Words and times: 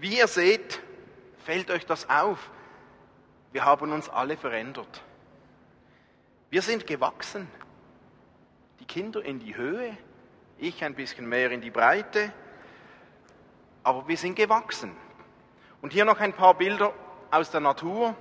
Wie 0.00 0.16
ihr 0.16 0.28
seht, 0.28 0.80
fällt 1.44 1.72
euch 1.72 1.84
das 1.84 2.08
auf. 2.08 2.50
Wir 3.50 3.64
haben 3.64 3.90
uns 3.90 4.08
alle 4.08 4.36
verändert. 4.36 5.02
Wir 6.50 6.62
sind 6.62 6.86
gewachsen. 6.86 7.48
Die 8.78 8.84
Kinder 8.84 9.24
in 9.24 9.40
die 9.40 9.56
Höhe, 9.56 9.96
ich 10.58 10.84
ein 10.84 10.94
bisschen 10.94 11.28
mehr 11.28 11.50
in 11.50 11.60
die 11.60 11.70
Breite, 11.70 12.32
aber 13.82 14.06
wir 14.06 14.16
sind 14.16 14.36
gewachsen. 14.36 14.96
Und 15.82 15.92
hier 15.92 16.04
noch 16.04 16.20
ein 16.20 16.32
paar 16.32 16.54
Bilder 16.54 16.94
aus 17.32 17.50
der 17.50 17.60
Natur. 17.60 18.14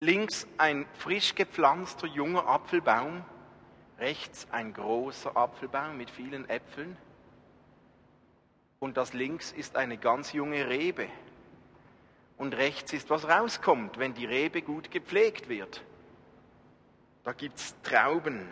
Links 0.00 0.46
ein 0.58 0.86
frisch 0.98 1.34
gepflanzter 1.34 2.06
junger 2.06 2.46
Apfelbaum, 2.46 3.24
rechts 3.98 4.46
ein 4.50 4.74
großer 4.74 5.34
Apfelbaum 5.34 5.96
mit 5.96 6.10
vielen 6.10 6.46
Äpfeln 6.50 6.98
und 8.84 8.98
das 8.98 9.14
links 9.14 9.50
ist 9.50 9.76
eine 9.76 9.96
ganz 9.96 10.34
junge 10.34 10.68
Rebe 10.68 11.08
und 12.36 12.54
rechts 12.54 12.92
ist, 12.92 13.08
was 13.08 13.26
rauskommt, 13.26 13.98
wenn 13.98 14.12
die 14.12 14.26
Rebe 14.26 14.60
gut 14.60 14.90
gepflegt 14.90 15.48
wird. 15.48 15.82
Da 17.22 17.32
gibt 17.32 17.56
es 17.56 17.74
Trauben. 17.82 18.46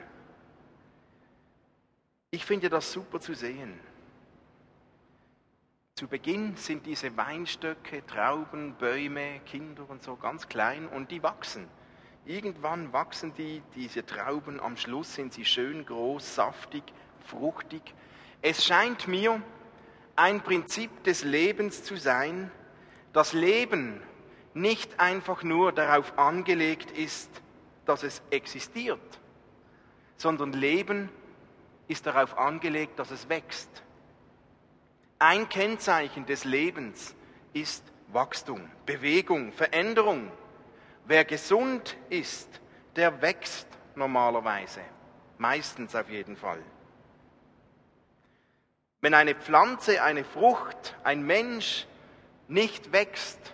Ich 2.30 2.46
finde 2.46 2.70
das 2.70 2.92
super 2.92 3.20
zu 3.20 3.34
sehen. 3.34 3.78
Zu 5.96 6.08
Beginn 6.08 6.56
sind 6.56 6.86
diese 6.86 7.14
Weinstöcke, 7.14 8.02
Trauben, 8.06 8.72
Bäume, 8.76 9.40
Kinder 9.40 9.84
und 9.90 10.02
so 10.02 10.16
ganz 10.16 10.48
klein 10.48 10.88
und 10.88 11.10
die 11.10 11.22
wachsen. 11.22 11.68
Irgendwann 12.24 12.90
wachsen 12.94 13.34
die, 13.34 13.62
diese 13.74 14.06
Trauben, 14.06 14.60
am 14.60 14.78
Schluss 14.78 15.14
sind 15.14 15.34
sie 15.34 15.44
schön 15.44 15.84
groß, 15.84 16.36
saftig, 16.36 16.84
fruchtig. 17.26 17.82
Es 18.40 18.64
scheint 18.64 19.06
mir 19.06 19.42
ein 20.16 20.40
Prinzip 20.42 21.04
des 21.04 21.24
Lebens 21.24 21.82
zu 21.82 21.96
sein, 21.96 22.50
das 23.12 23.32
Leben 23.32 24.02
nicht 24.54 25.00
einfach 25.00 25.42
nur 25.42 25.72
darauf 25.72 26.18
angelegt 26.18 26.90
ist, 26.90 27.30
dass 27.86 28.02
es 28.02 28.22
existiert, 28.30 29.00
sondern 30.16 30.52
Leben 30.52 31.08
ist 31.88 32.06
darauf 32.06 32.38
angelegt, 32.38 32.98
dass 32.98 33.10
es 33.10 33.28
wächst. 33.28 33.82
Ein 35.18 35.48
Kennzeichen 35.48 36.26
des 36.26 36.44
Lebens 36.44 37.14
ist 37.52 37.84
Wachstum, 38.08 38.68
Bewegung, 38.86 39.52
Veränderung. 39.52 40.30
Wer 41.06 41.24
gesund 41.24 41.96
ist, 42.10 42.60
der 42.96 43.22
wächst 43.22 43.66
normalerweise, 43.94 44.80
meistens 45.38 45.94
auf 45.94 46.08
jeden 46.10 46.36
Fall. 46.36 46.62
Wenn 49.02 49.14
eine 49.14 49.34
Pflanze, 49.34 50.02
eine 50.02 50.24
Frucht, 50.24 50.96
ein 51.02 51.26
Mensch 51.26 51.86
nicht 52.46 52.92
wächst, 52.92 53.52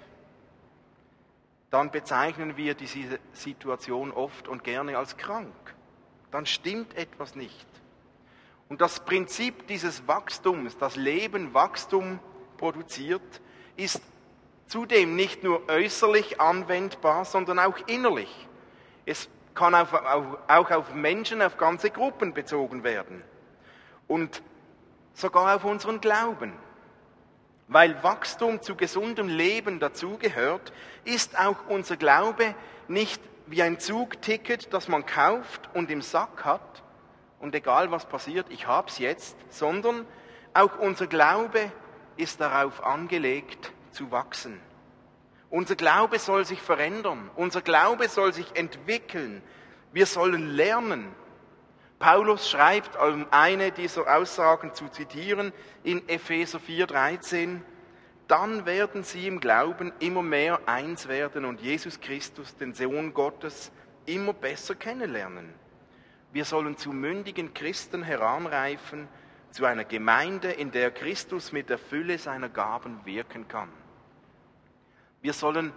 dann 1.71 1.91
bezeichnen 1.91 2.57
wir 2.59 2.75
diese 2.75 3.19
Situation 3.33 4.13
oft 4.13 4.47
und 4.47 4.63
gerne 4.63 4.99
als 4.99 5.17
krank. 5.17 5.55
Dann 6.31 6.45
stimmt 6.45 6.95
etwas 6.97 7.35
nicht. 7.35 7.67
Und 8.69 8.83
das 8.83 9.01
Prinzip 9.01 9.67
dieses 9.69 10.07
Wachstums, 10.07 10.77
das 10.77 10.97
Leben 10.97 11.55
Wachstum 11.55 12.19
produziert, 12.59 13.41
ist 13.77 14.03
zudem 14.67 15.17
nicht 15.17 15.45
nur 15.45 15.67
äußerlich 15.71 16.43
anwendbar, 16.43 17.25
sondern 17.25 17.59
auch 17.59 17.79
innerlich. 17.87 18.49
Es 19.07 19.31
kann 19.55 19.75
auf, 19.75 19.95
auch 19.95 20.71
auf 20.71 20.93
Menschen, 20.93 21.41
auf 21.41 21.57
ganze 21.57 21.91
Gruppen 21.91 22.35
bezogen 22.35 22.85
werden. 22.85 23.23
Und 24.07 24.43
sogar 25.19 25.57
auf 25.57 25.65
unseren 25.65 26.01
Glauben. 26.01 26.53
Weil 27.67 28.03
Wachstum 28.03 28.63
zu 28.63 28.77
gesundem 28.77 29.29
Leben 29.29 29.79
dazugehört, 29.81 30.73
ist 31.05 31.39
auch 31.39 31.67
unser 31.69 31.97
Glaube 31.97 32.55
nicht 32.87 33.21
wie 33.47 33.63
ein 33.63 33.79
Zugticket, 33.79 34.73
das 34.73 34.89
man 34.89 35.05
kauft 35.05 35.69
und 35.75 35.91
im 35.91 36.03
Sack 36.03 36.45
hat 36.45 36.83
und 37.41 37.55
egal 37.55 37.91
was 37.91 38.07
passiert, 38.07 38.47
ich 38.51 38.67
hab's 38.67 38.99
jetzt, 38.99 39.37
sondern 39.49 40.07
auch 40.55 40.79
unser 40.79 41.07
Glaube 41.07 41.71
ist 42.17 42.41
darauf 42.41 42.85
angelegt 42.85 43.73
zu 43.91 44.11
wachsen. 44.11 44.61
Unser 45.51 45.77
Glaube 45.77 46.19
soll 46.19 46.45
sich 46.45 46.61
verändern, 46.61 47.31
unser 47.37 47.63
Glaube 47.63 48.09
soll 48.09 48.33
sich 48.33 48.57
entwickeln. 48.57 49.43
Wir 49.93 50.07
sollen 50.07 50.49
lernen. 50.51 51.15
Paulus 51.99 52.49
schreibt, 52.49 52.97
um 52.97 53.27
eine 53.31 53.73
dieser 53.73 54.17
Aussagen 54.17 54.73
zu 54.75 54.89
zitieren, 54.89 55.53
in 55.83 56.09
Epheser 56.09 56.61
4:13, 56.61 57.61
dann 58.29 58.67
werden 58.67 59.03
sie 59.03 59.27
im 59.27 59.41
Glauben 59.41 59.93
immer 59.99 60.23
mehr 60.23 60.61
eins 60.67 61.09
werden 61.09 61.45
und 61.45 61.61
Jesus 61.61 61.99
Christus, 62.01 62.57
den 62.57 62.75
Sohn 62.75 63.15
Gottes, 63.15 63.73
immer 64.07 64.33
besser 64.33 64.75
kennenlernen. 64.75 65.53
Wir 66.33 66.45
sollen 66.45 66.77
zu 66.77 66.93
mündigen 66.93 67.55
Christen 67.55 68.03
heranreifen, 68.03 69.09
zu 69.51 69.65
einer 69.65 69.85
Gemeinde, 69.85 70.53
in 70.53 70.71
der 70.71 70.91
Christus 70.91 71.53
mit 71.53 71.71
der 71.71 71.79
Fülle 71.79 72.19
seiner 72.19 72.51
Gaben 72.51 73.01
wirken 73.07 73.49
kann. 73.49 73.71
Wir 75.23 75.33
sollen 75.33 75.73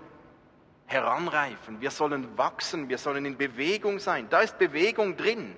heranreifen, 0.86 1.80
wir 1.80 1.90
sollen 1.90 2.38
wachsen, 2.38 2.90
wir 2.90 2.98
sollen 2.98 3.26
in 3.26 3.38
Bewegung 3.38 3.98
sein. 4.00 4.28
Da 4.30 4.42
ist 4.42 4.60
Bewegung 4.60 5.16
drin. 5.16 5.56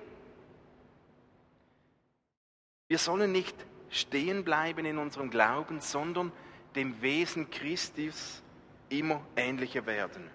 Wir 2.93 2.99
sollen 2.99 3.31
nicht 3.31 3.55
stehen 3.89 4.43
bleiben 4.43 4.85
in 4.85 4.99
unserem 4.99 5.31
Glauben, 5.31 5.81
sondern 5.81 6.31
dem 6.75 7.01
Wesen 7.01 7.49
Christus 7.49 8.43
immer 8.87 9.19
ähnlicher 9.35 9.87
werden. 9.87 10.29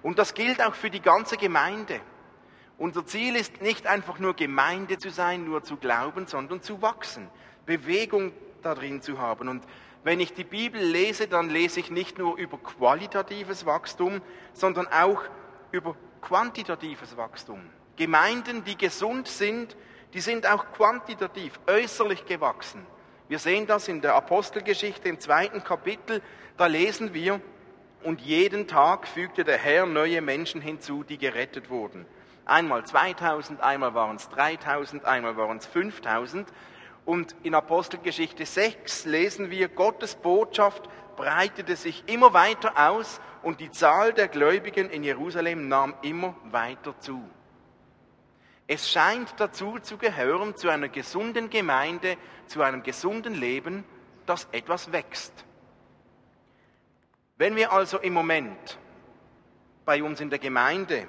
Und 0.00 0.20
das 0.20 0.32
gilt 0.34 0.62
auch 0.62 0.76
für 0.76 0.90
die 0.90 1.02
ganze 1.02 1.36
Gemeinde. 1.36 1.98
Unser 2.78 3.04
Ziel 3.04 3.34
ist 3.34 3.62
nicht 3.62 3.88
einfach 3.88 4.20
nur 4.20 4.34
Gemeinde 4.34 4.96
zu 4.96 5.10
sein, 5.10 5.44
nur 5.44 5.64
zu 5.64 5.76
glauben, 5.76 6.28
sondern 6.28 6.62
zu 6.62 6.82
wachsen, 6.82 7.28
Bewegung 7.66 8.30
darin 8.62 9.02
zu 9.02 9.18
haben. 9.18 9.48
Und 9.48 9.64
wenn 10.04 10.20
ich 10.20 10.32
die 10.34 10.44
Bibel 10.44 10.80
lese, 10.80 11.26
dann 11.26 11.50
lese 11.50 11.80
ich 11.80 11.90
nicht 11.90 12.18
nur 12.18 12.36
über 12.36 12.58
qualitatives 12.58 13.66
Wachstum, 13.66 14.22
sondern 14.52 14.86
auch 14.86 15.24
über 15.72 15.96
quantitatives 16.20 17.16
Wachstum. 17.16 17.60
Gemeinden, 17.96 18.62
die 18.62 18.78
gesund 18.78 19.26
sind, 19.26 19.76
die 20.14 20.20
sind 20.20 20.46
auch 20.46 20.64
quantitativ, 20.72 21.58
äußerlich 21.66 22.24
gewachsen. 22.24 22.86
Wir 23.28 23.40
sehen 23.40 23.66
das 23.66 23.88
in 23.88 24.00
der 24.00 24.14
Apostelgeschichte 24.14 25.08
im 25.08 25.18
zweiten 25.18 25.64
Kapitel, 25.64 26.22
da 26.56 26.66
lesen 26.66 27.12
wir, 27.12 27.40
und 28.04 28.20
jeden 28.20 28.68
Tag 28.68 29.08
fügte 29.08 29.44
der 29.44 29.56
Herr 29.56 29.86
neue 29.86 30.20
Menschen 30.20 30.60
hinzu, 30.60 31.02
die 31.02 31.18
gerettet 31.18 31.70
wurden. 31.70 32.06
Einmal 32.44 32.84
2000, 32.84 33.62
einmal 33.62 33.94
waren 33.94 34.16
es 34.16 34.28
3000, 34.28 35.06
einmal 35.06 35.36
waren 35.36 35.56
es 35.56 35.66
5000. 35.66 36.46
Und 37.06 37.34
in 37.42 37.54
Apostelgeschichte 37.54 38.44
6 38.44 39.06
lesen 39.06 39.50
wir, 39.50 39.68
Gottes 39.68 40.16
Botschaft 40.16 40.88
breitete 41.16 41.76
sich 41.76 42.04
immer 42.06 42.34
weiter 42.34 42.90
aus 42.90 43.20
und 43.42 43.60
die 43.60 43.70
Zahl 43.70 44.12
der 44.12 44.28
Gläubigen 44.28 44.90
in 44.90 45.02
Jerusalem 45.02 45.68
nahm 45.68 45.94
immer 46.02 46.36
weiter 46.44 46.94
zu. 47.00 47.22
Es 48.66 48.90
scheint 48.90 49.34
dazu 49.38 49.78
zu 49.78 49.98
gehören, 49.98 50.56
zu 50.56 50.70
einer 50.70 50.88
gesunden 50.88 51.50
Gemeinde, 51.50 52.16
zu 52.46 52.62
einem 52.62 52.82
gesunden 52.82 53.34
Leben, 53.34 53.84
dass 54.24 54.48
etwas 54.52 54.90
wächst. 54.90 55.44
Wenn 57.36 57.56
wir 57.56 57.72
also 57.72 57.98
im 57.98 58.14
Moment 58.14 58.78
bei 59.84 60.02
uns 60.02 60.20
in 60.20 60.30
der 60.30 60.38
Gemeinde, 60.38 61.06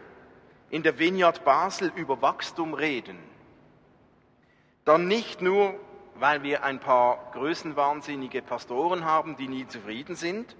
in 0.69 0.83
der 0.83 0.99
Vineyard 0.99 1.45
Basel 1.45 1.93
über 1.95 2.21
Wachstum 2.21 2.73
reden, 2.73 3.17
dann 4.83 5.07
nicht 5.07 5.41
nur, 5.41 5.79
weil 6.15 6.43
wir 6.43 6.63
ein 6.63 6.81
paar 6.81 7.31
größenwahnsinnige 7.31 8.41
Pastoren 8.41 9.05
haben, 9.05 9.37
die 9.37 9.47
nie 9.47 9.65
zufrieden 9.67 10.15
sind, 10.15 10.57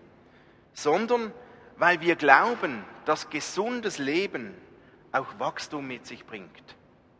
sondern 0.73 1.33
weil 1.77 1.99
wir 1.99 2.15
glauben, 2.15 2.85
dass 3.03 3.29
gesundes 3.29 3.97
Leben 3.97 4.55
auch 5.11 5.27
Wachstum 5.39 5.87
mit 5.87 6.05
sich 6.05 6.25
bringt 6.25 6.75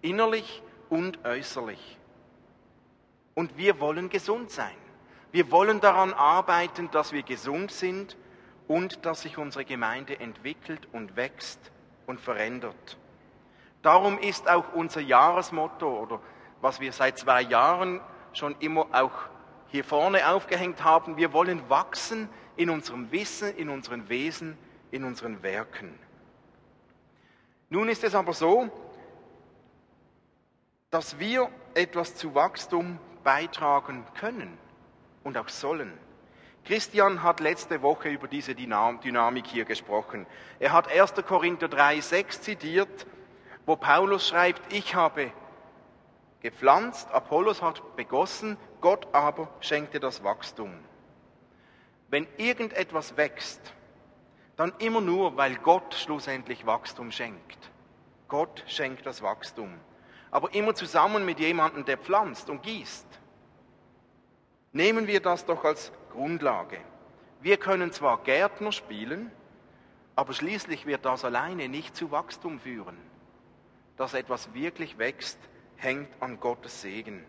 innerlich 0.06 0.62
und 0.90 1.26
äußerlich. 1.26 1.98
Und 3.34 3.58
wir 3.58 3.80
wollen 3.80 4.10
gesund 4.10 4.52
sein. 4.52 4.76
Wir 5.32 5.52
wollen 5.52 5.82
daran 5.82 6.14
arbeiten, 6.14 6.90
dass 6.92 7.12
wir 7.12 7.24
gesund 7.24 7.72
sind 7.72 8.16
und 8.68 9.06
dass 9.06 9.24
sich 9.24 9.38
unsere 9.38 9.66
Gemeinde 9.66 10.20
entwickelt 10.20 10.88
und 10.94 11.16
wächst 11.16 11.60
und 12.06 12.22
verändert. 12.22 12.98
Darum 13.82 14.18
ist 14.20 14.50
auch 14.50 14.74
unser 14.74 15.02
Jahresmotto 15.02 16.00
oder 16.00 16.22
was 16.62 16.80
wir 16.80 16.94
seit 16.94 17.18
zwei 17.18 17.42
Jahren 17.42 18.00
schon 18.34 18.56
immer 18.60 18.88
auch 18.92 19.12
hier 19.68 19.84
vorne 19.84 20.28
aufgehängt 20.30 20.84
haben, 20.84 21.18
wir 21.18 21.34
wollen 21.34 21.70
wachsen 21.70 22.30
in 22.56 22.70
unserem 22.70 23.12
Wissen, 23.12 23.56
in 23.58 23.70
unseren 23.70 24.08
Wesen, 24.08 24.58
in 24.92 25.04
unseren 25.04 25.44
Werken. 25.44 26.00
Nun 27.70 27.90
ist 27.90 28.04
es 28.04 28.16
aber 28.16 28.34
so, 28.34 28.72
dass 30.92 31.20
wir 31.20 31.50
etwas 31.74 32.16
zu 32.16 32.36
Wachstum 32.36 33.00
beitragen 33.24 34.06
können. 34.20 34.58
und 35.26 35.38
auch 35.38 35.50
sollen. 35.50 35.92
Christian 36.64 37.22
hat 37.22 37.40
letzte 37.42 37.82
Woche 37.82 38.10
über 38.10 38.28
diese 38.28 38.56
Dynamik 38.56 39.48
hier 39.48 39.66
gesprochen. 39.66 40.26
Er 40.60 40.72
hat 40.72 40.88
1. 40.88 41.14
Korinther 41.28 41.68
3, 41.68 42.00
6 42.00 42.42
zitiert, 42.42 43.08
wo 43.66 43.76
Paulus 43.76 44.28
schreibt, 44.28 44.72
ich 44.72 44.96
habe 44.96 45.32
gepflanzt, 46.42 47.12
Apollos 47.12 47.62
hat 47.62 47.96
begossen, 47.96 48.58
Gott 48.82 49.08
aber 49.14 49.50
schenkte 49.60 50.00
das 50.00 50.24
Wachstum. 50.24 50.74
Wenn 52.10 52.28
irgendetwas 52.38 53.18
wächst, 53.18 53.74
dann 54.56 54.72
immer 54.80 55.02
nur, 55.02 55.38
weil 55.38 55.56
Gott 55.56 55.96
schlussendlich 55.96 56.66
Wachstum 56.66 57.12
schenkt. 57.12 57.72
Gott 58.28 58.64
schenkt 58.68 59.06
das 59.06 59.22
Wachstum. 59.22 59.74
Aber 60.36 60.54
immer 60.54 60.76
zusammen 60.76 61.24
mit 61.24 61.40
jemandem, 61.40 61.86
der 61.86 61.98
pflanzt 61.98 62.50
und 62.50 62.62
gießt. 62.62 63.08
Nehmen 64.74 65.08
wir 65.08 65.22
das 65.22 65.46
doch 65.46 65.64
als 65.64 65.94
Grundlage. 66.12 66.78
Wir 67.40 67.56
können 67.56 67.94
zwar 67.94 68.22
Gärtner 68.22 68.74
spielen, 68.74 69.32
aber 70.14 70.34
schließlich 70.34 70.86
wird 70.86 71.06
das 71.06 71.24
alleine 71.24 71.70
nicht 71.70 71.96
zu 71.96 72.12
Wachstum 72.12 72.60
führen. 72.60 72.98
Dass 73.96 74.14
etwas 74.14 74.54
wirklich 74.54 74.98
wächst, 74.98 75.40
hängt 75.78 76.10
an 76.22 76.38
Gottes 76.42 76.82
Segen. 76.82 77.24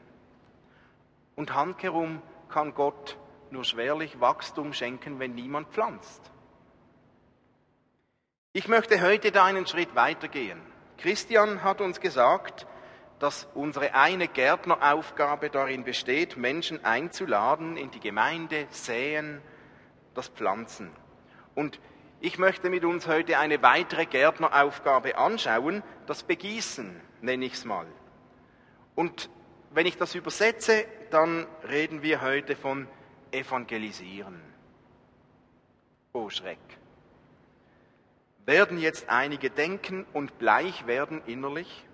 Und 1.37 1.55
handkerum 1.55 2.21
kann 2.49 2.75
Gott 2.75 3.17
nur 3.53 3.63
schwerlich 3.63 4.19
Wachstum 4.19 4.73
schenken, 4.73 5.21
wenn 5.21 5.37
niemand 5.37 5.69
pflanzt. 5.69 6.33
Ich 8.53 8.67
möchte 8.67 9.01
heute 9.01 9.31
da 9.31 9.45
einen 9.45 9.69
Schritt 9.69 9.95
weitergehen. 9.95 10.61
Christian 10.99 11.63
hat 11.63 11.81
uns 11.81 12.01
gesagt, 12.01 12.67
dass 13.19 13.49
unsere 13.55 13.95
eine 13.95 14.29
Gärtneraufgabe 14.29 15.51
darin 15.51 15.85
besteht, 15.85 16.37
Menschen 16.37 16.85
einzuladen 16.85 17.77
in 17.77 17.91
die 17.91 18.01
Gemeinde, 18.01 18.67
säen, 18.71 19.41
das 20.15 20.29
Pflanzen. 20.29 20.91
Und 21.55 21.81
ich 22.21 22.39
möchte 22.39 22.71
mit 22.71 22.85
uns 22.85 23.07
heute 23.07 23.39
eine 23.39 23.63
weitere 23.63 24.07
Gärtneraufgabe 24.07 25.17
anschauen, 25.17 25.83
das 26.07 26.23
Begießen, 26.23 27.01
nenne 27.21 27.45
ich 27.45 27.55
es 27.55 27.65
mal. 27.65 27.87
Und 28.95 29.31
wenn 29.71 29.87
ich 29.87 29.97
das 29.97 30.15
übersetze, 30.15 30.87
dann 31.11 31.47
reden 31.69 32.03
wir 32.03 32.23
heute 32.23 32.57
von 32.57 32.89
Evangelisieren. 33.31 34.41
Oh 36.13 36.31
Schreck 36.31 36.59
werden 38.47 38.79
jetzt 38.79 39.11
einige 39.11 39.51
denken 39.51 40.07
und 40.13 40.39
bleich 40.39 40.87
werden 40.87 41.21
innerlich 41.27 41.85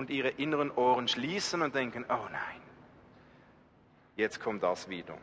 und 0.00 0.08
ihre 0.08 0.30
inneren 0.30 0.70
Ohren 0.70 1.08
schließen 1.08 1.60
und 1.60 1.74
denken, 1.74 2.06
oh 2.08 2.26
nein, 2.32 2.62
jetzt 4.16 4.40
kommt 4.40 4.62
das 4.62 4.88
wieder. 4.88 5.14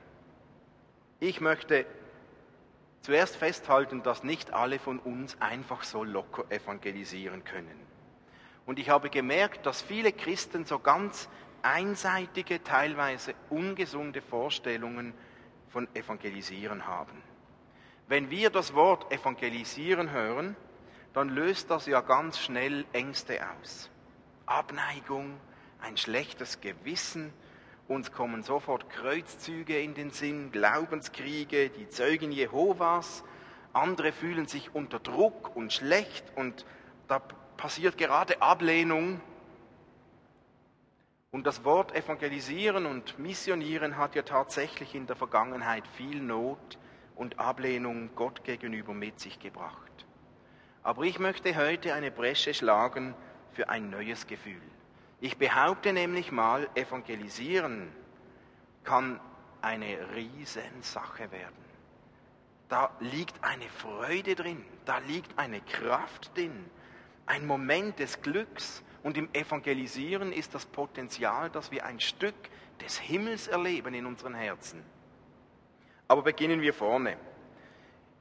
Ich 1.19 1.41
möchte 1.41 1.88
zuerst 3.01 3.38
festhalten, 3.38 4.03
dass 4.03 4.24
nicht 4.24 4.53
alle 4.53 4.77
von 4.77 5.00
uns 5.00 5.41
einfach 5.41 5.81
so 5.81 6.03
locker 6.03 6.45
evangelisieren 6.51 7.44
können. 7.44 7.79
Und 8.68 8.77
ich 8.77 8.91
habe 8.91 9.09
gemerkt, 9.09 9.65
dass 9.65 9.81
viele 9.81 10.12
Christen 10.12 10.63
so 10.65 10.77
ganz 10.77 11.27
einseitige, 11.63 12.63
teilweise 12.63 13.33
ungesunde 13.50 14.21
Vorstellungen 14.21 15.15
von 15.69 15.88
Evangelisieren 15.95 16.85
haben. 16.85 17.24
Wenn 18.07 18.29
wir 18.29 18.51
das 18.51 18.75
Wort 18.75 19.12
evangelisieren 19.12 20.12
hören, 20.12 20.56
dann 21.13 21.29
löst 21.29 21.71
das 21.71 21.88
ja 21.88 22.01
ganz 22.01 22.38
schnell 22.38 22.85
Ängste 22.94 23.39
aus. 23.59 23.89
Abneigung, 24.47 25.39
ein 25.81 25.97
schlechtes 25.97 26.61
Gewissen, 26.61 27.31
uns 27.88 28.11
kommen 28.11 28.44
sofort 28.44 28.89
Kreuzzüge 28.89 29.79
in 29.79 29.94
den 29.94 30.11
Sinn, 30.11 30.51
Glaubenskriege, 30.51 31.69
die 31.69 31.88
Zeugen 31.88 32.31
Jehovas, 32.31 33.23
andere 33.73 34.11
fühlen 34.11 34.47
sich 34.47 34.73
unter 34.73 34.99
Druck 34.99 35.55
und 35.55 35.71
schlecht 35.71 36.25
und 36.35 36.65
da 37.07 37.19
passiert 37.57 37.97
gerade 37.97 38.41
Ablehnung. 38.41 39.21
Und 41.31 41.45
das 41.45 41.63
Wort 41.63 41.93
evangelisieren 41.95 42.85
und 42.85 43.19
missionieren 43.19 43.97
hat 43.97 44.15
ja 44.15 44.23
tatsächlich 44.23 44.95
in 44.95 45.07
der 45.07 45.15
Vergangenheit 45.15 45.88
viel 45.88 46.21
Not 46.21 46.79
und 47.15 47.39
Ablehnung 47.39 48.09
Gott 48.15 48.43
gegenüber 48.43 48.93
mit 48.93 49.19
sich 49.19 49.39
gebracht. 49.39 50.05
Aber 50.83 51.03
ich 51.03 51.19
möchte 51.19 51.55
heute 51.55 51.93
eine 51.93 52.11
Bresche 52.11 52.53
schlagen 52.53 53.13
für 53.53 53.69
ein 53.69 53.89
neues 53.89 54.27
Gefühl. 54.27 54.61
Ich 55.19 55.38
behaupte 55.38 55.94
nämlich 55.94 56.31
mal, 56.31 56.69
evangelisieren 56.75 57.91
kann 58.83 59.19
eine 59.61 60.15
Riesensache 60.15 61.31
werden. 61.31 61.67
Da 62.69 62.91
liegt 62.99 63.44
eine 63.44 63.67
Freude 63.69 64.35
drin, 64.35 64.63
da 64.85 64.99
liegt 64.99 65.38
eine 65.39 65.61
Kraft 65.61 66.35
drin, 66.35 66.69
ein 67.25 67.45
Moment 67.45 67.99
des 67.99 68.21
Glücks. 68.21 68.83
Und 69.03 69.17
im 69.17 69.29
Evangelisieren 69.33 70.33
ist 70.33 70.53
das 70.53 70.65
Potenzial, 70.65 71.50
dass 71.50 71.71
wir 71.71 71.85
ein 71.85 72.00
Stück 72.00 72.35
des 72.81 72.97
Himmels 72.97 73.47
erleben 73.47 73.93
in 73.93 74.05
unseren 74.05 74.33
Herzen. 74.33 74.83
Aber 76.07 76.23
beginnen 76.23 76.61
wir 76.61 76.73
vorne. 76.73 77.17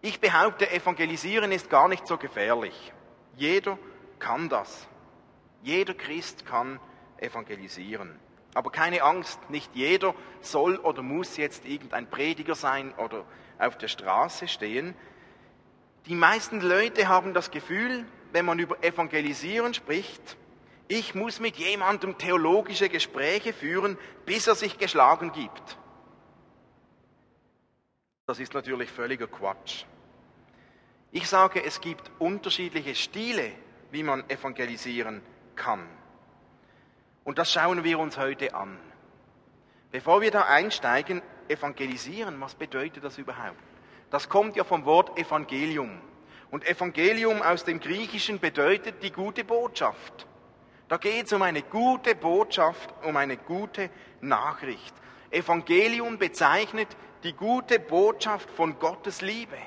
Ich 0.01 0.21
behaupte, 0.21 0.71
Evangelisieren 0.71 1.51
ist 1.51 1.71
gar 1.71 1.89
nicht 1.89 2.07
so 2.07 2.17
gefährlich. 2.17 2.93
Jeder 3.37 3.79
kann 4.19 4.49
das. 4.49 4.87
Jeder 5.67 5.95
Christ 5.95 6.47
kann 6.47 6.79
evangelisieren. 7.19 8.21
Aber 8.55 8.71
keine 8.71 9.03
Angst, 9.03 9.51
nicht 9.51 9.75
jeder 9.75 10.15
soll 10.41 10.77
oder 10.77 11.03
muss 11.03 11.37
jetzt 11.37 11.67
irgendein 11.67 12.09
Prediger 12.09 12.55
sein 12.55 12.95
oder 12.95 13.25
auf 13.59 13.77
der 13.77 13.89
Straße 13.89 14.47
stehen. 14.47 14.95
Die 16.07 16.15
meisten 16.15 16.61
Leute 16.61 17.09
haben 17.09 17.35
das 17.35 17.51
Gefühl, 17.51 18.07
wenn 18.31 18.45
man 18.45 18.61
über 18.61 18.85
Evangelisieren 18.85 19.75
spricht, 19.75 20.37
ich 20.87 21.17
muss 21.17 21.41
mit 21.41 21.57
jemandem 21.57 22.17
theologische 22.17 22.89
Gespräche 22.89 23.53
führen, 23.53 23.99
bis 24.25 24.47
er 24.47 24.55
sich 24.55 24.79
geschlagen 24.79 25.33
gibt. 25.33 25.79
Das 28.27 28.39
ist 28.39 28.55
natürlich 28.55 28.93
völliger 28.93 29.27
Quatsch. 29.27 29.85
Ich 31.11 31.29
sage, 31.29 31.65
es 31.65 31.81
gibt 31.81 32.09
unterschiedliche 32.21 32.95
Stile, 32.95 33.51
wie 33.91 34.05
man 34.05 34.31
evangelisieren 34.31 35.23
kann. 35.23 35.36
Und 37.25 37.39
das 37.39 37.53
schauen 37.53 37.83
wir 37.83 37.99
uns 37.99 38.17
heute 38.19 38.55
an. 38.55 38.79
Bevor 39.91 40.21
wir 40.21 40.31
da 40.31 40.43
einsteigen, 40.43 41.23
evangelisieren, 41.49 42.41
was 42.41 42.55
bedeutet 42.55 43.03
das 43.03 43.19
überhaupt? 43.19 43.57
Das 44.11 44.29
kommt 44.29 44.57
ja 44.57 44.65
vom 44.65 44.85
Wort 44.85 45.19
Evangelium. 45.19 46.01
Und 46.51 46.67
Evangelium 46.69 47.43
aus 47.43 47.65
dem 47.65 47.81
Griechischen 47.81 48.39
bedeutet 48.39 49.03
die 49.03 49.11
gute 49.11 49.45
Botschaft. 49.45 50.27
Da 50.89 50.97
geht 50.99 51.27
es 51.27 51.33
um 51.33 51.43
eine 51.43 51.63
gute 51.63 52.15
Botschaft, 52.15 52.95
um 53.03 53.17
eine 53.17 53.37
gute 53.37 53.91
Nachricht. 54.21 54.95
Evangelium 55.31 56.19
bezeichnet 56.19 56.89
die 57.25 57.33
gute 57.33 57.81
Botschaft 57.81 58.49
von 58.51 58.79
Gottes 58.79 59.21
Liebe, 59.21 59.59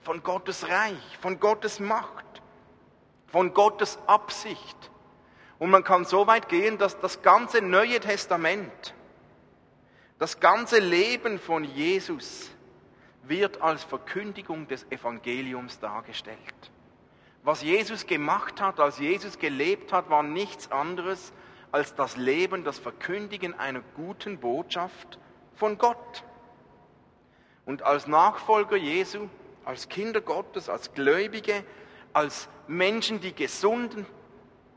von 0.00 0.22
Gottes 0.24 0.68
Reich, 0.68 1.18
von 1.20 1.38
Gottes 1.38 1.78
Macht, 1.78 2.42
von 3.28 3.54
Gottes 3.54 3.98
Absicht. 4.06 4.90
Und 5.58 5.70
man 5.70 5.84
kann 5.84 6.04
so 6.04 6.26
weit 6.26 6.48
gehen, 6.48 6.78
dass 6.78 6.98
das 7.00 7.22
ganze 7.22 7.62
Neue 7.62 8.00
Testament, 8.00 8.94
das 10.18 10.40
ganze 10.40 10.78
Leben 10.78 11.38
von 11.38 11.64
Jesus 11.64 12.50
wird 13.22 13.60
als 13.62 13.84
Verkündigung 13.84 14.68
des 14.68 14.84
Evangeliums 14.90 15.78
dargestellt. 15.80 16.38
Was 17.42 17.62
Jesus 17.62 18.06
gemacht 18.06 18.60
hat, 18.60 18.80
als 18.80 18.98
Jesus 18.98 19.38
gelebt 19.38 19.92
hat, 19.92 20.10
war 20.10 20.22
nichts 20.22 20.70
anderes 20.72 21.32
als 21.72 21.94
das 21.94 22.16
Leben, 22.16 22.64
das 22.64 22.78
Verkündigen 22.78 23.54
einer 23.54 23.82
guten 23.94 24.38
Botschaft 24.38 25.18
von 25.54 25.78
Gott. 25.78 26.24
Und 27.64 27.82
als 27.82 28.06
Nachfolger 28.06 28.76
Jesu, 28.76 29.28
als 29.64 29.88
Kinder 29.88 30.20
Gottes, 30.20 30.68
als 30.68 30.92
Gläubige, 30.94 31.64
als 32.12 32.48
Menschen, 32.66 33.20
die 33.20 33.34
gesund 33.34 33.96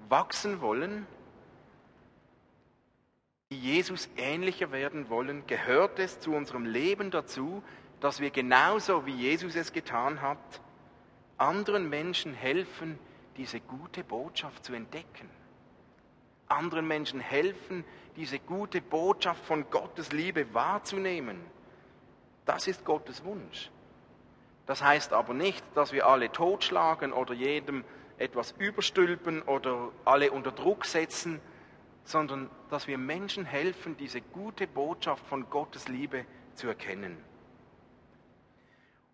wachsen 0.09 0.61
wollen, 0.61 1.07
die 3.51 3.59
Jesus 3.59 4.09
ähnlicher 4.17 4.71
werden 4.71 5.09
wollen, 5.09 5.47
gehört 5.47 5.99
es 5.99 6.19
zu 6.19 6.33
unserem 6.33 6.65
Leben 6.65 7.11
dazu, 7.11 7.63
dass 7.99 8.19
wir 8.19 8.29
genauso 8.29 9.05
wie 9.05 9.13
Jesus 9.13 9.55
es 9.55 9.73
getan 9.73 10.21
hat, 10.21 10.61
anderen 11.37 11.89
Menschen 11.89 12.33
helfen, 12.33 12.99
diese 13.37 13.59
gute 13.59 14.03
Botschaft 14.03 14.65
zu 14.65 14.73
entdecken. 14.73 15.29
Anderen 16.47 16.87
Menschen 16.87 17.19
helfen, 17.19 17.85
diese 18.15 18.39
gute 18.39 18.81
Botschaft 18.81 19.43
von 19.45 19.69
Gottes 19.69 20.11
Liebe 20.11 20.53
wahrzunehmen 20.53 21.39
das 22.49 22.65
ist 22.65 22.83
Gottes 22.83 23.23
Wunsch. 23.25 23.69
Das 24.65 24.81
heißt 24.81 25.13
aber 25.13 25.35
nicht, 25.35 25.63
dass 25.75 25.91
wir 25.91 26.07
alle 26.07 26.31
totschlagen 26.31 27.13
oder 27.13 27.35
jedem 27.35 27.83
etwas 28.19 28.53
überstülpen 28.57 29.41
oder 29.41 29.91
alle 30.05 30.31
unter 30.31 30.51
Druck 30.51 30.85
setzen, 30.85 31.39
sondern 32.03 32.49
dass 32.69 32.87
wir 32.87 32.97
Menschen 32.97 33.45
helfen, 33.45 33.95
diese 33.97 34.21
gute 34.21 34.67
Botschaft 34.67 35.25
von 35.27 35.49
Gottes 35.49 35.87
Liebe 35.87 36.25
zu 36.55 36.67
erkennen. 36.67 37.17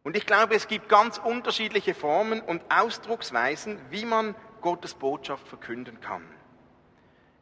Und 0.03 0.15
ich 0.15 0.25
glaube, 0.25 0.55
es 0.55 0.67
gibt 0.67 0.87
ganz 0.87 1.17
unterschiedliche 1.17 1.93
Formen 1.93 2.39
und 2.41 2.61
Ausdrucksweisen, 2.69 3.79
wie 3.89 4.05
man 4.05 4.35
Gottes 4.61 4.93
Botschaft 4.93 5.47
verkünden 5.47 5.99
kann. 5.99 6.23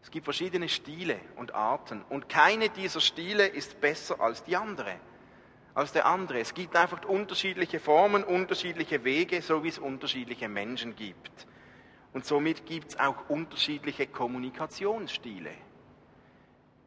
Es 0.02 0.12
gibt 0.12 0.26
verschiedene 0.26 0.68
Stile 0.70 1.20
und 1.36 1.56
Arten 1.56 2.04
und 2.10 2.30
keine 2.30 2.70
dieser 2.70 3.00
Stile 3.00 3.48
ist 3.48 3.80
besser 3.80 4.20
als 4.20 4.44
die 4.44 4.58
andere, 4.58 4.96
als 5.74 5.94
der 5.94 6.06
andere. 6.06 6.40
Es 6.40 6.54
gibt 6.54 6.76
einfach 6.76 7.06
unterschiedliche 7.06 7.80
Formen, 7.80 8.24
unterschiedliche 8.24 9.04
Wege, 9.04 9.42
so 9.42 9.64
wie 9.64 9.70
es 9.70 9.80
unterschiedliche 9.80 10.50
Menschen 10.50 10.96
gibt. 10.96 11.48
Und 12.14 12.26
somit 12.26 12.66
gibt 12.66 12.92
es 12.92 13.00
auch 13.00 13.28
unterschiedliche 13.28 14.06
Kommunikationsstile. 14.06 15.52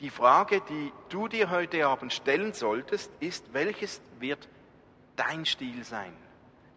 Die 0.00 0.11
Frage, 0.11 0.62
die 0.68 0.92
du 1.09 1.26
dir 1.26 1.50
heute 1.50 1.87
Abend 1.87 2.12
stellen 2.12 2.52
solltest, 2.52 3.11
ist, 3.18 3.52
welches 3.52 4.00
wird 4.21 4.49
dein 5.16 5.45
Stil 5.45 5.85
sein, 5.85 6.12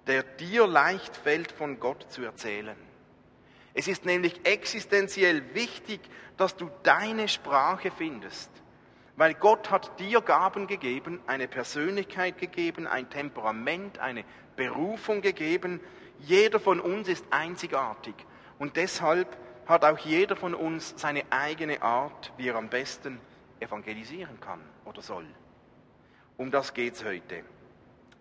der 0.07 0.23
dir 0.23 0.65
leicht 0.65 1.15
fällt, 1.15 1.51
von 1.51 1.79
Gott 1.79 2.11
zu 2.11 2.23
erzählen? 2.23 2.77
Es 3.73 3.87
ist 3.87 4.05
nämlich 4.05 4.45
existenziell 4.45 5.53
wichtig, 5.53 5.99
dass 6.37 6.55
du 6.55 6.71
deine 6.83 7.27
Sprache 7.27 7.91
findest, 7.91 8.49
weil 9.15 9.35
Gott 9.35 9.69
hat 9.69 9.99
dir 9.99 10.21
Gaben 10.21 10.65
gegeben, 10.65 11.19
eine 11.27 11.47
Persönlichkeit 11.47 12.39
gegeben, 12.39 12.87
ein 12.87 13.09
Temperament, 13.09 13.99
eine 13.99 14.23
Berufung 14.55 15.21
gegeben. 15.21 15.81
Jeder 16.19 16.59
von 16.59 16.79
uns 16.79 17.09
ist 17.09 17.25
einzigartig 17.29 18.15
und 18.59 18.75
deshalb 18.75 19.35
hat 19.65 19.83
auch 19.85 19.97
jeder 19.97 20.35
von 20.35 20.53
uns 20.53 20.93
seine 20.97 21.23
eigene 21.31 21.81
Art, 21.81 22.31
wie 22.37 22.49
er 22.49 22.55
am 22.55 22.69
besten 22.69 23.19
evangelisieren 23.59 24.39
kann 24.39 24.61
oder 24.85 25.01
soll. 25.01 25.25
Um 26.37 26.51
das 26.51 26.73
geht 26.73 26.95
es 26.95 27.03
heute. 27.03 27.43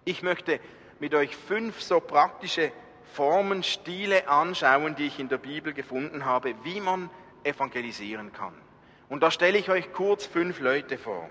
Ich 0.05 0.23
möchte 0.23 0.61
mit 1.01 1.15
euch 1.15 1.37
fünf 1.37 1.81
so 1.81 2.01
praktische 2.01 2.73
Formen, 3.15 3.63
Stile 3.63 4.29
anschauen, 4.29 4.95
die 4.95 5.07
ich 5.07 5.19
in 5.19 5.29
der 5.29 5.39
Bibel 5.39 5.73
gefunden 5.73 6.25
habe, 6.25 6.55
wie 6.65 6.81
man 6.81 7.11
evangelisieren 7.45 8.33
kann. 8.33 8.55
Und 9.09 9.23
da 9.23 9.31
stelle 9.31 9.59
ich 9.59 9.71
euch 9.71 9.93
kurz 9.93 10.27
fünf 10.27 10.61
Leute 10.61 10.99
vor. 10.99 11.31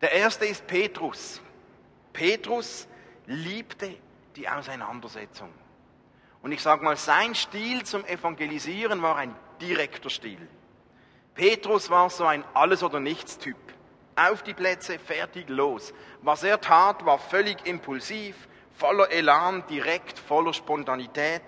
Der 0.00 0.12
erste 0.12 0.44
ist 0.44 0.66
Petrus. 0.66 1.40
Petrus 2.12 2.86
liebte 3.26 3.94
die 4.36 4.48
Auseinandersetzung. 4.48 5.48
Und 6.42 6.52
ich 6.52 6.60
sage 6.60 6.84
mal, 6.84 6.96
sein 6.96 7.34
Stil 7.34 7.84
zum 7.84 8.04
Evangelisieren 8.04 9.00
war 9.00 9.16
ein 9.16 9.34
direkter 9.60 10.10
Stil. 10.10 10.48
Petrus 11.34 11.88
war 11.88 12.10
so 12.10 12.24
ein 12.24 12.44
Alles- 12.52 12.82
oder 12.82 13.00
Nichts-Typ. 13.00 13.56
Auf 14.16 14.42
die 14.42 14.52
Plätze, 14.52 14.98
fertig, 14.98 15.48
los. 15.48 15.94
Was 16.20 16.42
er 16.42 16.60
tat, 16.60 17.06
war 17.06 17.18
völlig 17.18 17.66
impulsiv, 17.66 18.36
voller 18.76 19.10
Elan, 19.10 19.64
direkt, 19.68 20.18
voller 20.18 20.52
Spontanität. 20.52 21.42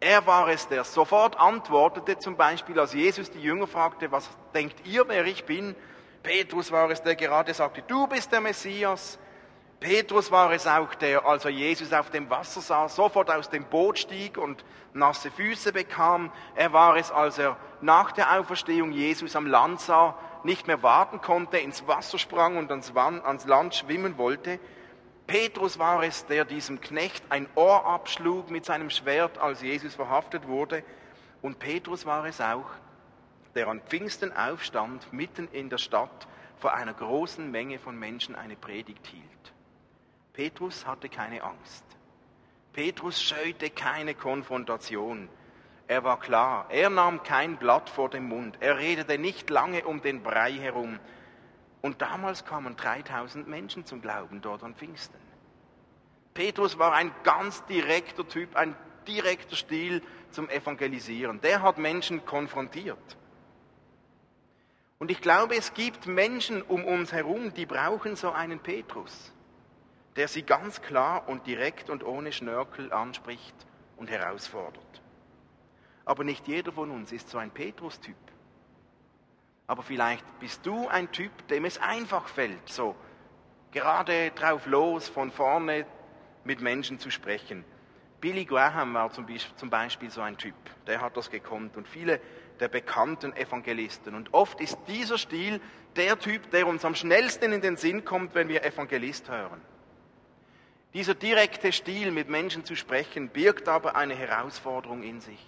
Er 0.00 0.26
war 0.26 0.48
es, 0.48 0.66
der 0.66 0.82
sofort 0.82 1.38
antwortete, 1.38 2.18
zum 2.18 2.36
Beispiel 2.36 2.80
als 2.80 2.94
Jesus 2.94 3.30
die 3.30 3.40
Jünger 3.40 3.68
fragte, 3.68 4.10
was 4.10 4.28
denkt 4.52 4.84
ihr, 4.84 5.06
wer 5.06 5.24
ich 5.26 5.44
bin? 5.44 5.76
Petrus 6.22 6.72
war 6.72 6.90
es, 6.90 7.02
der 7.02 7.14
gerade 7.14 7.54
sagte, 7.54 7.82
du 7.82 8.08
bist 8.08 8.32
der 8.32 8.40
Messias. 8.40 9.18
Petrus 9.82 10.30
war 10.30 10.52
es 10.52 10.68
auch, 10.68 10.94
der, 10.94 11.26
als 11.26 11.44
er 11.44 11.50
Jesus 11.50 11.92
auf 11.92 12.08
dem 12.10 12.30
Wasser 12.30 12.60
sah, 12.60 12.88
sofort 12.88 13.28
aus 13.32 13.50
dem 13.50 13.64
Boot 13.64 13.98
stieg 13.98 14.38
und 14.38 14.64
nasse 14.94 15.28
Füße 15.32 15.72
bekam. 15.72 16.30
Er 16.54 16.72
war 16.72 16.96
es, 16.96 17.10
als 17.10 17.38
er 17.38 17.56
nach 17.80 18.12
der 18.12 18.38
Auferstehung 18.38 18.92
Jesus 18.92 19.34
am 19.34 19.48
Land 19.48 19.80
sah, 19.80 20.16
nicht 20.44 20.68
mehr 20.68 20.84
warten 20.84 21.20
konnte, 21.20 21.58
ins 21.58 21.84
Wasser 21.88 22.20
sprang 22.20 22.58
und 22.58 22.70
ans, 22.70 23.44
Land 23.44 23.74
schwimmen 23.74 24.18
wollte. 24.18 24.60
Petrus 25.26 25.80
war 25.80 26.04
es, 26.04 26.26
der 26.26 26.44
diesem 26.44 26.80
Knecht 26.80 27.24
ein 27.28 27.48
Ohr 27.56 27.84
abschlug 27.84 28.50
mit 28.50 28.64
seinem 28.64 28.88
Schwert, 28.88 29.38
als 29.38 29.62
Jesus 29.62 29.96
verhaftet 29.96 30.46
wurde. 30.46 30.84
Und 31.40 31.58
Petrus 31.58 32.06
war 32.06 32.24
es 32.26 32.40
auch, 32.40 32.70
der 33.56 33.66
an 33.66 33.80
Pfingsten 33.80 34.32
aufstand, 34.32 35.12
mitten 35.12 35.48
in 35.50 35.70
der 35.70 35.78
Stadt, 35.78 36.28
vor 36.60 36.72
einer 36.72 36.94
großen 36.94 37.50
Menge 37.50 37.80
von 37.80 37.98
Menschen 37.98 38.36
eine 38.36 38.54
Predigt 38.54 39.08
hielt. 39.08 39.51
Petrus 40.32 40.86
hatte 40.86 41.10
keine 41.10 41.42
Angst. 41.42 41.84
Petrus 42.72 43.22
scheute 43.22 43.68
keine 43.68 44.14
Konfrontation. 44.14 45.28
Er 45.88 46.04
war 46.04 46.18
klar, 46.18 46.66
er 46.70 46.88
nahm 46.88 47.22
kein 47.22 47.58
Blatt 47.58 47.90
vor 47.90 48.08
den 48.08 48.28
Mund, 48.28 48.56
er 48.60 48.78
redete 48.78 49.18
nicht 49.18 49.50
lange 49.50 49.84
um 49.84 50.00
den 50.00 50.22
Brei 50.22 50.52
herum. 50.52 50.98
Und 51.82 52.00
damals 52.00 52.46
kamen 52.46 52.76
3000 52.76 53.46
Menschen 53.46 53.84
zum 53.84 54.00
Glauben 54.00 54.40
dort 54.40 54.62
an 54.62 54.74
Pfingsten. 54.74 55.18
Petrus 56.32 56.78
war 56.78 56.94
ein 56.94 57.12
ganz 57.24 57.62
direkter 57.66 58.26
Typ, 58.26 58.56
ein 58.56 58.74
direkter 59.06 59.56
Stil 59.56 60.00
zum 60.30 60.48
Evangelisieren. 60.48 61.42
Der 61.42 61.60
hat 61.60 61.76
Menschen 61.76 62.24
konfrontiert. 62.24 63.18
Und 64.98 65.10
ich 65.10 65.20
glaube, 65.20 65.56
es 65.56 65.74
gibt 65.74 66.06
Menschen 66.06 66.62
um 66.62 66.86
uns 66.86 67.12
herum, 67.12 67.52
die 67.52 67.66
brauchen 67.66 68.16
so 68.16 68.30
einen 68.30 68.60
Petrus 68.60 69.32
der 70.16 70.28
sie 70.28 70.42
ganz 70.42 70.82
klar 70.82 71.28
und 71.28 71.46
direkt 71.46 71.90
und 71.90 72.04
ohne 72.04 72.32
Schnörkel 72.32 72.92
anspricht 72.92 73.54
und 73.96 74.10
herausfordert. 74.10 75.02
Aber 76.04 76.24
nicht 76.24 76.48
jeder 76.48 76.72
von 76.72 76.90
uns 76.90 77.12
ist 77.12 77.28
so 77.28 77.38
ein 77.38 77.50
Petrus-Typ. 77.50 78.16
Aber 79.66 79.82
vielleicht 79.82 80.24
bist 80.40 80.66
du 80.66 80.88
ein 80.88 81.10
Typ, 81.12 81.48
dem 81.48 81.64
es 81.64 81.78
einfach 81.78 82.28
fällt, 82.28 82.68
so 82.68 82.94
gerade 83.70 84.30
drauf 84.32 84.66
los, 84.66 85.08
von 85.08 85.30
vorne 85.30 85.86
mit 86.44 86.60
Menschen 86.60 86.98
zu 86.98 87.10
sprechen. 87.10 87.64
Billy 88.20 88.44
Graham 88.44 88.94
war 88.94 89.10
zum 89.10 89.70
Beispiel 89.70 90.10
so 90.10 90.20
ein 90.20 90.36
Typ, 90.36 90.54
der 90.86 91.00
hat 91.00 91.16
das 91.16 91.30
gekonnt 91.30 91.76
und 91.76 91.88
viele 91.88 92.20
der 92.60 92.68
bekannten 92.68 93.34
Evangelisten. 93.34 94.14
Und 94.14 94.32
oft 94.34 94.60
ist 94.60 94.78
dieser 94.86 95.18
Stil 95.18 95.60
der 95.96 96.18
Typ, 96.18 96.50
der 96.50 96.66
uns 96.66 96.84
am 96.84 96.94
schnellsten 96.94 97.52
in 97.52 97.60
den 97.60 97.76
Sinn 97.76 98.04
kommt, 98.04 98.34
wenn 98.34 98.48
wir 98.48 98.64
Evangelist 98.64 99.28
hören. 99.28 99.60
Dieser 100.94 101.14
direkte 101.14 101.72
Stil, 101.72 102.10
mit 102.10 102.28
Menschen 102.28 102.64
zu 102.64 102.76
sprechen, 102.76 103.30
birgt 103.30 103.68
aber 103.68 103.96
eine 103.96 104.14
Herausforderung 104.14 105.02
in 105.02 105.20
sich. 105.20 105.42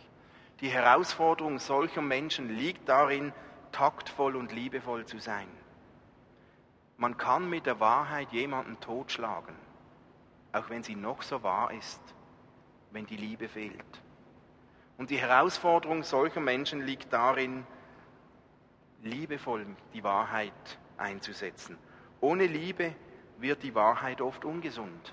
Die 0.61 0.71
Herausforderung 0.71 1.59
solcher 1.59 2.01
Menschen 2.01 2.57
liegt 2.57 2.89
darin, 2.89 3.33
taktvoll 3.71 4.37
und 4.37 4.53
liebevoll 4.53 5.05
zu 5.05 5.19
sein. 5.19 5.49
Man 6.97 7.19
kann 7.19 7.51
mit 7.51 7.67
der 7.67 7.79
Wahrheit 7.81 8.33
jemanden 8.33 8.81
totschlagen, 8.81 9.55
auch 10.53 10.71
wenn 10.71 10.83
sie 10.83 10.95
noch 10.95 11.23
so 11.23 11.43
wahr 11.43 11.73
ist, 11.73 12.01
wenn 12.93 13.05
die 13.05 13.17
Liebe 13.17 13.49
fehlt. 13.49 14.03
Und 14.97 15.11
die 15.11 15.19
Herausforderung 15.19 16.05
solcher 16.05 16.41
Menschen 16.41 16.87
liegt 16.87 17.13
darin, 17.13 17.67
liebevoll 19.03 19.67
die 19.93 20.05
Wahrheit 20.05 20.79
einzusetzen. 20.97 21.77
Ohne 22.21 22.47
Liebe 22.47 22.95
wird 23.39 23.63
die 23.63 23.75
Wahrheit 23.75 24.23
oft 24.23 24.45
ungesund. 24.47 25.13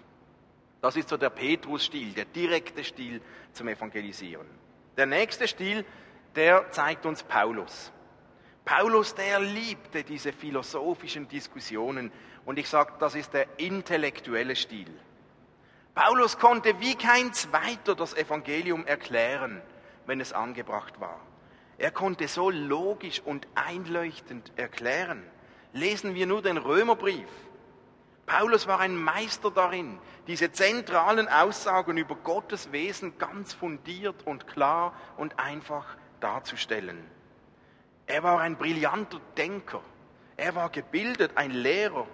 Das 0.82 0.96
ist 0.96 1.10
so 1.10 1.18
der 1.18 1.30
Petrus-Stil, 1.30 2.14
der 2.14 2.26
direkte 2.26 2.84
Stil 2.84 3.22
zum 3.54 3.68
Evangelisieren. 3.68 4.48
Der 4.98 5.06
nächste 5.06 5.48
Stil, 5.48 5.86
der 6.36 6.72
zeigt 6.72 7.06
uns 7.06 7.24
Paulus. 7.24 7.92
Paulus, 8.66 9.16
der 9.16 9.40
liebte 9.40 10.04
diese 10.04 10.34
philosophischen 10.34 11.28
Diskussionen 11.28 12.12
und 12.46 12.58
ich 12.58 12.68
sage, 12.68 12.94
das 13.00 13.16
ist 13.16 13.34
der 13.34 13.48
intellektuelle 13.60 14.56
Stil. 14.56 14.92
Paulus 15.94 16.38
konnte 16.38 16.80
wie 16.80 16.96
kein 16.96 17.34
zweiter 17.34 17.96
das 17.96 18.16
Evangelium 18.16 18.86
erklären, 18.86 19.62
wenn 20.06 20.22
es 20.22 20.34
angebracht 20.34 21.00
war. 21.00 21.20
Er 21.78 21.92
konnte 21.92 22.28
so 22.28 22.50
logisch 22.50 23.22
und 23.22 23.48
einleuchtend 23.56 24.52
erklären. 24.56 25.24
Lesen 25.74 26.16
wir 26.16 26.28
nur 26.28 26.42
den 26.42 26.58
Römerbrief. 26.58 27.28
Paulus 28.32 28.66
war 28.66 28.80
ein 28.80 28.96
Meister 28.96 29.52
darin, 29.52 30.00
diese 30.26 30.54
zentralen 30.54 31.28
Aussagen 31.28 31.98
über 31.98 32.16
Gottes 32.16 32.72
Wesen 32.72 33.18
ganz 33.18 33.52
fundiert 33.52 34.26
und 34.26 34.48
klar 34.48 34.94
und 35.18 35.38
einfach 35.38 35.86
darzustellen. 36.22 37.04
Er 38.08 38.24
war 38.24 38.40
ein 38.40 38.56
brillanter 38.56 39.20
Denker. 39.36 39.82
Er 40.38 40.56
war 40.56 40.70
gebildet, 40.70 41.32
ein 41.36 41.52
Lehrer. 41.52 42.08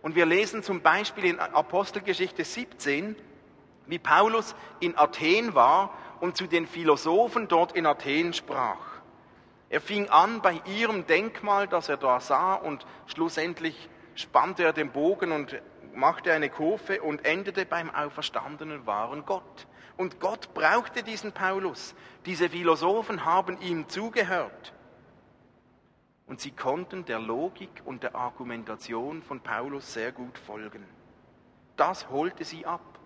Und 0.00 0.14
wir 0.14 0.26
lesen 0.26 0.62
zum 0.62 0.80
Beispiel 0.80 1.24
in 1.24 1.40
Apostelgeschichte 1.40 2.44
17, 2.44 3.16
wie 3.86 3.98
Paulus 3.98 4.54
in 4.78 4.96
Athen 4.96 5.56
war 5.56 5.92
und 6.20 6.36
zu 6.36 6.46
den 6.46 6.68
Philosophen 6.68 7.48
dort 7.48 7.72
in 7.72 7.86
Athen 7.86 8.32
sprach. 8.32 8.78
Er 9.70 9.80
fing 9.80 10.08
an 10.08 10.40
bei 10.40 10.60
ihrem 10.66 11.04
Denkmal, 11.08 11.66
das 11.66 11.88
er 11.88 11.96
da 11.96 12.20
sah, 12.20 12.54
und 12.54 12.86
schlussendlich 13.06 13.88
spannte 14.16 14.64
er 14.64 14.72
den 14.72 14.90
Bogen 14.90 15.32
und 15.32 15.60
machte 15.94 16.32
eine 16.32 16.50
Kurve 16.50 17.00
und 17.02 17.24
endete 17.24 17.64
beim 17.64 17.90
auferstandenen 17.90 18.86
wahren 18.86 19.24
Gott. 19.24 19.66
Und 19.96 20.20
Gott 20.20 20.52
brauchte 20.52 21.02
diesen 21.02 21.32
Paulus. 21.32 21.94
Diese 22.26 22.50
Philosophen 22.50 23.24
haben 23.24 23.60
ihm 23.60 23.88
zugehört. 23.88 24.74
Und 26.26 26.40
sie 26.40 26.50
konnten 26.50 27.04
der 27.04 27.18
Logik 27.18 27.70
und 27.84 28.02
der 28.02 28.14
Argumentation 28.14 29.22
von 29.22 29.40
Paulus 29.40 29.92
sehr 29.92 30.12
gut 30.12 30.36
folgen. 30.38 30.84
Das 31.76 32.10
holte 32.10 32.44
sie 32.44 32.66
ab. 32.66 32.98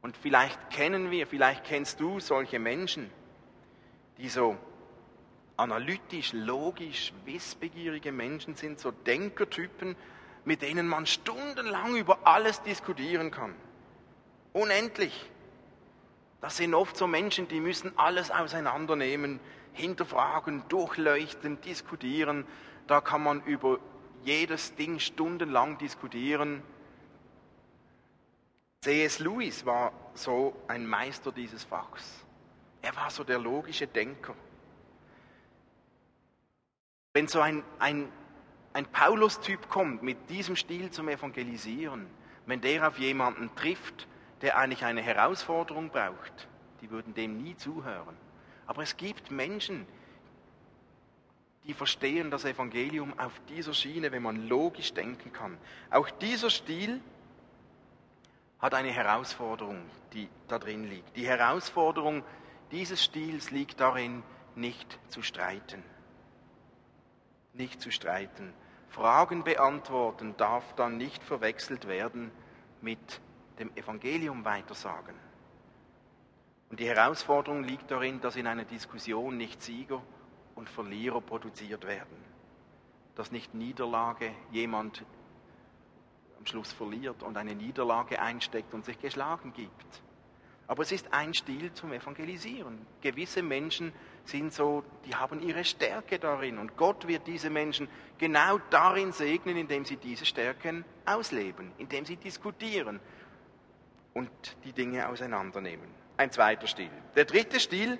Und 0.00 0.16
vielleicht 0.16 0.70
kennen 0.70 1.10
wir, 1.10 1.26
vielleicht 1.26 1.64
kennst 1.64 1.98
du 1.98 2.20
solche 2.20 2.58
Menschen, 2.58 3.10
die 4.18 4.28
so 4.28 4.56
analytisch, 5.56 6.32
logisch, 6.32 7.12
wissbegierige 7.24 8.12
Menschen 8.12 8.56
sind, 8.56 8.80
so 8.80 8.90
Denkertypen, 8.90 9.96
mit 10.44 10.62
denen 10.62 10.88
man 10.88 11.06
stundenlang 11.06 11.96
über 11.96 12.26
alles 12.26 12.62
diskutieren 12.62 13.30
kann. 13.30 13.54
Unendlich. 14.52 15.30
Das 16.40 16.58
sind 16.58 16.74
oft 16.74 16.96
so 16.96 17.06
Menschen, 17.06 17.48
die 17.48 17.60
müssen 17.60 17.96
alles 17.98 18.30
auseinandernehmen, 18.30 19.40
hinterfragen, 19.72 20.62
durchleuchten, 20.68 21.60
diskutieren. 21.62 22.44
Da 22.86 23.00
kann 23.00 23.22
man 23.22 23.42
über 23.44 23.78
jedes 24.24 24.74
Ding 24.74 24.98
stundenlang 24.98 25.78
diskutieren. 25.78 26.62
C.S. 28.82 29.18
Lewis 29.20 29.64
war 29.64 29.92
so 30.12 30.54
ein 30.68 30.86
Meister 30.86 31.32
dieses 31.32 31.64
Fachs. 31.64 32.24
Er 32.82 32.94
war 32.96 33.10
so 33.10 33.24
der 33.24 33.38
logische 33.38 33.86
Denker. 33.86 34.34
Wenn 37.16 37.28
so 37.28 37.40
ein, 37.40 37.62
ein, 37.78 38.10
ein 38.72 38.86
Paulus-Typ 38.86 39.68
kommt 39.68 40.02
mit 40.02 40.28
diesem 40.30 40.56
Stil 40.56 40.90
zum 40.90 41.08
Evangelisieren, 41.08 42.08
wenn 42.44 42.60
der 42.60 42.88
auf 42.88 42.98
jemanden 42.98 43.54
trifft, 43.54 44.08
der 44.42 44.58
eigentlich 44.58 44.84
eine 44.84 45.00
Herausforderung 45.00 45.90
braucht, 45.90 46.48
die 46.80 46.90
würden 46.90 47.14
dem 47.14 47.40
nie 47.40 47.56
zuhören. 47.56 48.16
Aber 48.66 48.82
es 48.82 48.96
gibt 48.96 49.30
Menschen, 49.30 49.86
die 51.62 51.72
verstehen 51.72 52.32
das 52.32 52.44
Evangelium 52.44 53.16
auf 53.16 53.40
dieser 53.48 53.74
Schiene, 53.74 54.10
wenn 54.10 54.24
man 54.24 54.48
logisch 54.48 54.92
denken 54.92 55.32
kann. 55.32 55.56
Auch 55.90 56.10
dieser 56.10 56.50
Stil 56.50 57.00
hat 58.58 58.74
eine 58.74 58.90
Herausforderung, 58.90 59.84
die 60.14 60.28
da 60.48 60.58
drin 60.58 60.82
liegt. 60.90 61.16
Die 61.16 61.28
Herausforderung 61.28 62.24
dieses 62.72 63.04
Stils 63.04 63.52
liegt 63.52 63.78
darin, 63.78 64.24
nicht 64.56 64.98
zu 65.10 65.22
streiten. 65.22 65.93
Nicht 67.54 67.80
zu 67.80 67.90
streiten. 67.90 68.52
Fragen 68.88 69.42
beantworten 69.42 70.36
darf 70.36 70.74
dann 70.74 70.96
nicht 70.96 71.22
verwechselt 71.22 71.88
werden 71.88 72.30
mit 72.80 73.20
dem 73.58 73.74
Evangelium 73.76 74.44
weitersagen. 74.44 75.14
Und 76.70 76.80
die 76.80 76.88
Herausforderung 76.88 77.64
liegt 77.64 77.90
darin, 77.90 78.20
dass 78.20 78.36
in 78.36 78.46
einer 78.46 78.64
Diskussion 78.64 79.36
nicht 79.36 79.62
Sieger 79.62 80.02
und 80.54 80.68
Verlierer 80.68 81.20
produziert 81.20 81.86
werden. 81.86 82.16
Dass 83.14 83.30
nicht 83.30 83.54
Niederlage 83.54 84.32
jemand 84.50 85.04
am 86.38 86.46
Schluss 86.46 86.72
verliert 86.72 87.22
und 87.22 87.36
eine 87.36 87.54
Niederlage 87.54 88.20
einsteckt 88.20 88.74
und 88.74 88.84
sich 88.84 88.98
geschlagen 89.00 89.52
gibt. 89.52 90.02
Aber 90.66 90.82
es 90.82 90.92
ist 90.92 91.12
ein 91.12 91.34
Stil 91.34 91.72
zum 91.74 91.92
Evangelisieren. 91.92 92.86
Gewisse 93.02 93.42
Menschen 93.42 93.92
sind 94.24 94.52
so, 94.52 94.82
die 95.04 95.14
haben 95.14 95.40
ihre 95.40 95.64
Stärke 95.64 96.18
darin 96.18 96.58
und 96.58 96.76
Gott 96.76 97.06
wird 97.06 97.26
diese 97.26 97.50
Menschen 97.50 97.88
genau 98.18 98.58
darin 98.70 99.12
segnen, 99.12 99.56
indem 99.56 99.84
sie 99.84 99.96
diese 99.96 100.24
Stärken 100.24 100.84
ausleben, 101.04 101.72
indem 101.76 102.06
sie 102.06 102.16
diskutieren 102.16 103.00
und 104.14 104.30
die 104.64 104.72
Dinge 104.72 105.08
auseinandernehmen 105.08 106.04
ein 106.16 106.30
zweiter 106.30 106.66
Stil. 106.66 106.90
Der 107.16 107.24
dritte 107.24 107.60
Stil, 107.60 107.98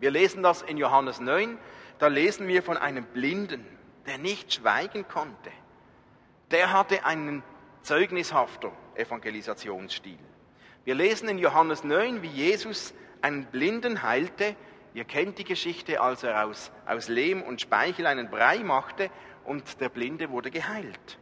wir 0.00 0.10
lesen 0.10 0.42
das 0.42 0.62
in 0.62 0.76
Johannes 0.76 1.20
9, 1.20 1.58
da 1.98 2.08
lesen 2.08 2.48
wir 2.48 2.62
von 2.62 2.76
einem 2.76 3.04
Blinden, 3.04 3.64
der 4.06 4.18
nicht 4.18 4.54
schweigen 4.54 5.06
konnte. 5.08 5.50
Der 6.50 6.72
hatte 6.72 7.04
einen 7.04 7.42
zeugnishafter 7.82 8.72
Evangelisationsstil. 8.94 10.18
Wir 10.86 10.94
lesen 10.94 11.28
in 11.28 11.38
Johannes 11.38 11.82
9, 11.82 12.22
wie 12.22 12.28
Jesus 12.28 12.94
einen 13.20 13.46
Blinden 13.46 14.04
heilte. 14.04 14.54
Ihr 14.94 15.02
kennt 15.02 15.36
die 15.36 15.42
Geschichte, 15.42 16.00
als 16.00 16.22
er 16.22 16.46
aus, 16.46 16.70
aus 16.86 17.08
Lehm 17.08 17.42
und 17.42 17.60
Speichel 17.60 18.06
einen 18.06 18.30
Brei 18.30 18.60
machte 18.60 19.10
und 19.44 19.80
der 19.80 19.88
Blinde 19.88 20.30
wurde 20.30 20.52
geheilt. 20.52 21.18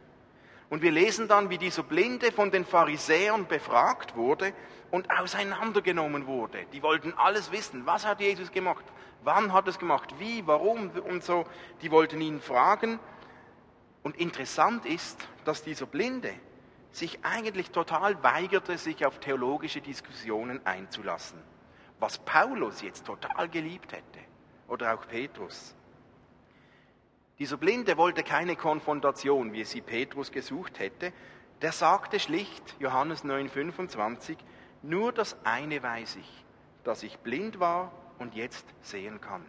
Und 0.69 0.83
wir 0.83 0.91
lesen 0.91 1.27
dann, 1.27 1.49
wie 1.49 1.57
dieser 1.57 1.81
Blinde 1.81 2.31
von 2.31 2.51
den 2.51 2.63
Pharisäern 2.63 3.47
befragt 3.47 4.15
wurde 4.15 4.53
und 4.91 5.09
auseinandergenommen 5.09 6.27
wurde. 6.27 6.67
Die 6.71 6.83
wollten 6.83 7.13
alles 7.13 7.51
wissen. 7.51 7.87
Was 7.87 8.05
hat 8.05 8.21
Jesus 8.21 8.51
gemacht? 8.51 8.85
Wann 9.23 9.51
hat 9.51 9.67
es 9.67 9.79
gemacht? 9.79 10.13
Wie? 10.19 10.45
Warum? 10.45 10.91
Und 10.91 11.23
so. 11.23 11.45
Die 11.81 11.89
wollten 11.89 12.21
ihn 12.21 12.39
fragen. 12.39 12.99
Und 14.03 14.15
interessant 14.17 14.85
ist, 14.85 15.27
dass 15.43 15.63
dieser 15.63 15.87
Blinde 15.87 16.35
sich 16.95 17.19
eigentlich 17.23 17.71
total 17.71 18.23
weigerte, 18.23 18.77
sich 18.77 19.05
auf 19.05 19.19
theologische 19.19 19.81
Diskussionen 19.81 20.65
einzulassen. 20.65 21.39
Was 21.99 22.17
Paulus 22.19 22.81
jetzt 22.81 23.05
total 23.05 23.49
geliebt 23.49 23.91
hätte. 23.91 24.19
Oder 24.67 24.95
auch 24.95 25.07
Petrus. 25.07 25.75
Dieser 27.37 27.57
Blinde 27.57 27.97
wollte 27.97 28.23
keine 28.23 28.55
Konfrontation, 28.55 29.51
wie 29.51 29.65
sie 29.65 29.81
Petrus 29.81 30.31
gesucht 30.31 30.79
hätte. 30.79 31.11
Der 31.61 31.71
sagte 31.71 32.19
schlicht, 32.19 32.75
Johannes 32.79 33.25
9,25, 33.25 34.37
nur 34.81 35.11
das 35.11 35.35
eine 35.43 35.83
weiß 35.83 36.15
ich, 36.15 36.45
dass 36.83 37.03
ich 37.03 37.17
blind 37.19 37.59
war 37.59 37.91
und 38.19 38.35
jetzt 38.35 38.65
sehen 38.81 39.19
kann. 39.19 39.45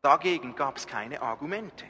Dagegen 0.00 0.54
gab 0.54 0.76
es 0.76 0.86
keine 0.86 1.20
Argumente. 1.20 1.84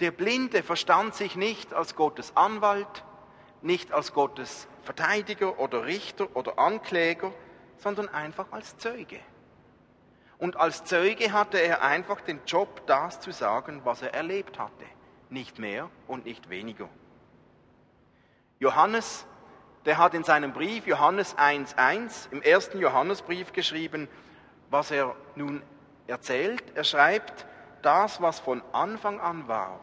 Der 0.00 0.12
Blinde 0.12 0.62
verstand 0.62 1.14
sich 1.14 1.34
nicht 1.34 1.74
als 1.74 1.96
Gottes 1.96 2.36
Anwalt, 2.36 3.04
nicht 3.62 3.92
als 3.92 4.12
Gottes 4.12 4.68
Verteidiger 4.82 5.58
oder 5.58 5.86
Richter 5.86 6.28
oder 6.34 6.58
Ankläger, 6.58 7.32
sondern 7.78 8.08
einfach 8.08 8.46
als 8.52 8.78
Zeuge. 8.78 9.18
Und 10.38 10.56
als 10.56 10.84
Zeuge 10.84 11.32
hatte 11.32 11.58
er 11.58 11.82
einfach 11.82 12.20
den 12.20 12.40
Job, 12.46 12.86
das 12.86 13.20
zu 13.20 13.32
sagen, 13.32 13.80
was 13.84 14.02
er 14.02 14.14
erlebt 14.14 14.58
hatte. 14.58 14.84
Nicht 15.30 15.58
mehr 15.58 15.90
und 16.06 16.26
nicht 16.26 16.48
weniger. 16.48 16.88
Johannes, 18.60 19.26
der 19.84 19.98
hat 19.98 20.14
in 20.14 20.22
seinem 20.22 20.52
Brief 20.52 20.86
Johannes 20.86 21.36
1.1 21.36 22.30
im 22.30 22.40
ersten 22.40 22.78
Johannesbrief 22.78 23.52
geschrieben, 23.52 24.08
was 24.70 24.92
er 24.92 25.16
nun 25.34 25.62
erzählt. 26.06 26.62
Er 26.76 26.84
schreibt, 26.84 27.46
das, 27.82 28.20
was 28.20 28.38
von 28.40 28.62
Anfang 28.72 29.20
an 29.20 29.48
war. 29.48 29.80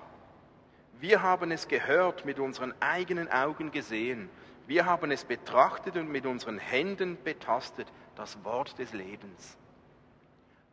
Wir 1.00 1.22
haben 1.22 1.52
es 1.52 1.68
gehört, 1.68 2.26
mit 2.26 2.40
unseren 2.40 2.74
eigenen 2.80 3.30
Augen 3.32 3.72
gesehen. 3.72 4.30
Wir 4.68 4.86
haben 4.86 5.12
es 5.12 5.26
betrachtet 5.26 5.98
und 5.98 6.10
mit 6.10 6.26
unseren 6.26 6.58
Händen 6.58 7.18
betastet, 7.24 7.92
das 8.16 8.44
Wort 8.44 8.80
des 8.80 8.94
Lebens. 8.94 9.58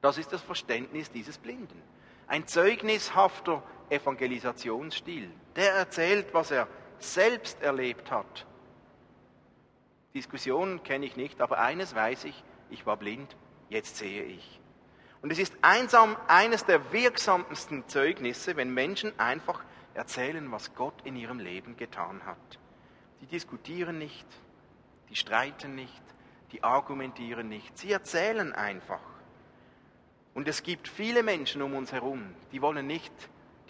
Das 0.00 0.18
ist 0.18 0.32
das 0.32 0.40
Verständnis 0.40 1.11
dieses 1.11 1.38
Blinden. 1.38 1.80
Ein 2.26 2.46
zeugnishafter 2.46 3.62
Evangelisationsstil. 3.90 5.30
Der 5.56 5.72
erzählt, 5.74 6.32
was 6.32 6.50
er 6.50 6.66
selbst 6.98 7.61
erlebt 7.61 8.11
hat. 8.11 8.46
Diskussionen 10.14 10.82
kenne 10.82 11.06
ich 11.06 11.16
nicht, 11.16 11.40
aber 11.40 11.58
eines 11.58 11.94
weiß 11.94 12.24
ich, 12.24 12.44
ich 12.70 12.87
war 12.87 12.96
blind, 12.96 13.37
jetzt 13.68 13.96
sehe 13.96 14.22
ich. 14.22 14.61
Und 15.20 15.30
es 15.30 15.38
ist 15.38 15.54
einsam 15.62 16.16
eines 16.26 16.64
der 16.64 16.92
wirksamsten 16.92 17.87
Zeugnisse, 17.88 18.56
wenn 18.56 18.72
Menschen 18.72 19.18
einfach 19.18 19.62
erzählen, 19.94 20.50
was 20.50 20.74
Gott 20.74 20.94
in 21.05 21.16
ihrem 21.16 21.38
Leben 21.38 21.76
getan 21.76 22.24
hat. 22.24 22.59
Die 23.20 23.26
diskutieren 23.26 23.98
nicht, 23.98 24.26
die 25.09 25.16
streiten 25.16 25.74
nicht, 25.74 26.02
die 26.52 26.64
argumentieren 26.64 27.48
nicht, 27.48 27.76
sie 27.78 27.92
erzählen 27.92 28.52
einfach. 28.52 29.00
Und 30.35 30.48
es 30.48 30.62
gibt 30.62 30.88
viele 30.88 31.22
Menschen 31.22 31.62
um 31.62 31.74
uns 31.74 31.92
herum, 31.92 32.35
die 32.52 32.62
wollen 32.62 32.87
nicht 32.87 33.12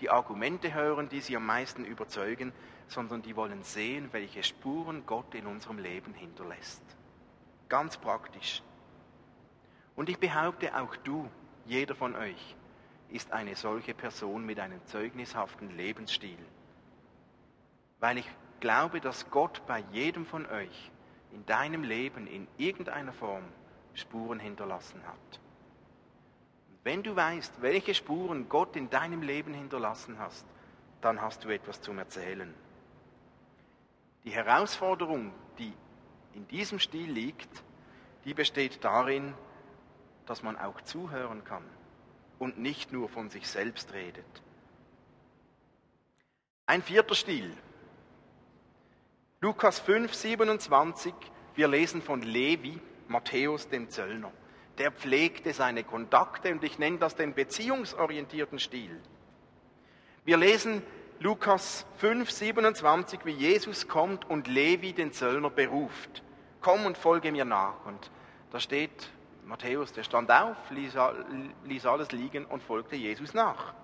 die 0.00 0.10
Argumente 0.10 0.74
hören, 0.74 1.08
die 1.08 1.20
sie 1.20 1.36
am 1.36 1.46
meisten 1.46 1.84
überzeugen, 1.84 2.52
sondern 2.88 3.22
die 3.22 3.36
wollen 3.36 3.62
sehen, 3.62 4.08
welche 4.12 4.42
Spuren 4.42 5.06
Gott 5.06 5.34
in 5.34 5.46
unserem 5.46 5.78
Leben 5.78 6.12
hinterlässt. 6.14 6.82
Ganz 7.68 7.96
praktisch. 7.96 8.62
Und 9.94 10.08
ich 10.08 10.18
behaupte, 10.18 10.76
auch 10.76 10.96
du, 10.96 11.28
jeder 11.64 11.94
von 11.94 12.16
euch, 12.16 12.56
ist 13.12 13.30
eine 13.32 13.54
solche 13.54 13.94
Person 13.94 14.44
mit 14.46 14.58
einem 14.58 14.84
zeugnishaften 14.86 15.76
Lebensstil. 15.76 16.38
Weil 18.00 18.18
ich 18.18 18.30
glaube, 18.60 19.00
dass 19.00 19.30
Gott 19.30 19.62
bei 19.66 19.84
jedem 19.92 20.24
von 20.24 20.46
euch 20.46 20.90
in 21.30 21.44
deinem 21.46 21.84
Leben 21.84 22.26
in 22.26 22.48
irgendeiner 22.56 23.12
Form 23.12 23.44
Spuren 23.94 24.40
hinterlassen 24.40 25.02
hat. 25.06 25.40
Wenn 26.84 27.02
du 27.02 27.14
weißt, 27.14 27.60
welche 27.60 27.94
Spuren 27.94 28.48
Gott 28.48 28.76
in 28.76 28.88
deinem 28.88 29.22
Leben 29.22 29.54
hinterlassen 29.54 30.18
hast, 30.18 30.46
dann 31.00 31.20
hast 31.20 31.44
du 31.44 31.50
etwas 31.50 31.80
zum 31.80 31.98
Erzählen. 31.98 32.52
Die 34.24 34.30
Herausforderung, 34.30 35.32
die 35.58 35.72
in 36.34 36.48
diesem 36.48 36.78
Stil 36.78 37.10
liegt, 37.10 37.62
die 38.24 38.34
besteht 38.34 38.82
darin, 38.82 39.34
dass 40.26 40.42
man 40.42 40.56
auch 40.56 40.80
zuhören 40.80 41.44
kann 41.44 41.64
und 42.42 42.58
nicht 42.58 42.92
nur 42.92 43.08
von 43.08 43.30
sich 43.30 43.46
selbst 43.46 43.92
redet. 43.92 44.42
Ein 46.66 46.82
vierter 46.82 47.14
Stil. 47.14 47.56
Lukas 49.40 49.78
5, 49.78 50.12
27, 50.12 51.14
wir 51.54 51.68
lesen 51.68 52.02
von 52.02 52.20
Levi, 52.20 52.80
Matthäus, 53.06 53.68
dem 53.68 53.90
Zöllner. 53.90 54.32
Der 54.78 54.90
pflegte 54.90 55.52
seine 55.52 55.84
Kontakte 55.84 56.50
und 56.50 56.64
ich 56.64 56.80
nenne 56.80 56.98
das 56.98 57.14
den 57.14 57.32
beziehungsorientierten 57.32 58.58
Stil. 58.58 59.00
Wir 60.24 60.36
lesen 60.36 60.82
Lukas 61.20 61.86
5, 61.98 62.28
27, 62.28 63.20
wie 63.24 63.34
Jesus 63.34 63.86
kommt 63.86 64.28
und 64.28 64.48
Levi 64.48 64.92
den 64.92 65.12
Zöllner 65.12 65.50
beruft. 65.50 66.24
Komm 66.60 66.86
und 66.86 66.98
folge 66.98 67.30
mir 67.30 67.44
nach. 67.44 67.86
Und 67.86 68.10
da 68.50 68.58
steht 68.58 69.12
Matthäus, 69.44 69.92
der 69.92 70.04
stand 70.04 70.30
auf, 70.30 70.56
ließ, 70.70 70.94
ließ 71.64 71.86
alles 71.86 72.12
liegen 72.12 72.44
und 72.44 72.62
folgte 72.62 72.96
Jesus 72.96 73.34
nach. 73.34 73.74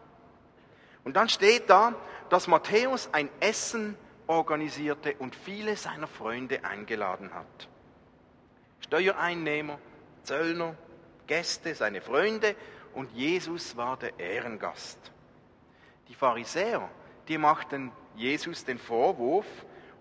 Und 1.04 1.14
dann 1.16 1.28
steht 1.28 1.68
da, 1.70 1.94
dass 2.28 2.46
Matthäus 2.48 3.08
ein 3.12 3.28
Essen 3.40 3.96
organisierte 4.26 5.14
und 5.18 5.34
viele 5.34 5.76
seiner 5.76 6.06
Freunde 6.06 6.64
eingeladen 6.64 7.32
hat. 7.34 7.68
Steuereinnehmer, 8.80 9.78
Zöllner, 10.22 10.76
Gäste, 11.26 11.74
seine 11.74 12.00
Freunde 12.00 12.54
und 12.94 13.10
Jesus 13.12 13.76
war 13.76 13.96
der 13.96 14.18
Ehrengast. 14.18 14.98
Die 16.08 16.14
Pharisäer, 16.14 16.88
die 17.28 17.38
machten 17.38 17.92
Jesus 18.16 18.64
den 18.64 18.78
Vorwurf 18.78 19.46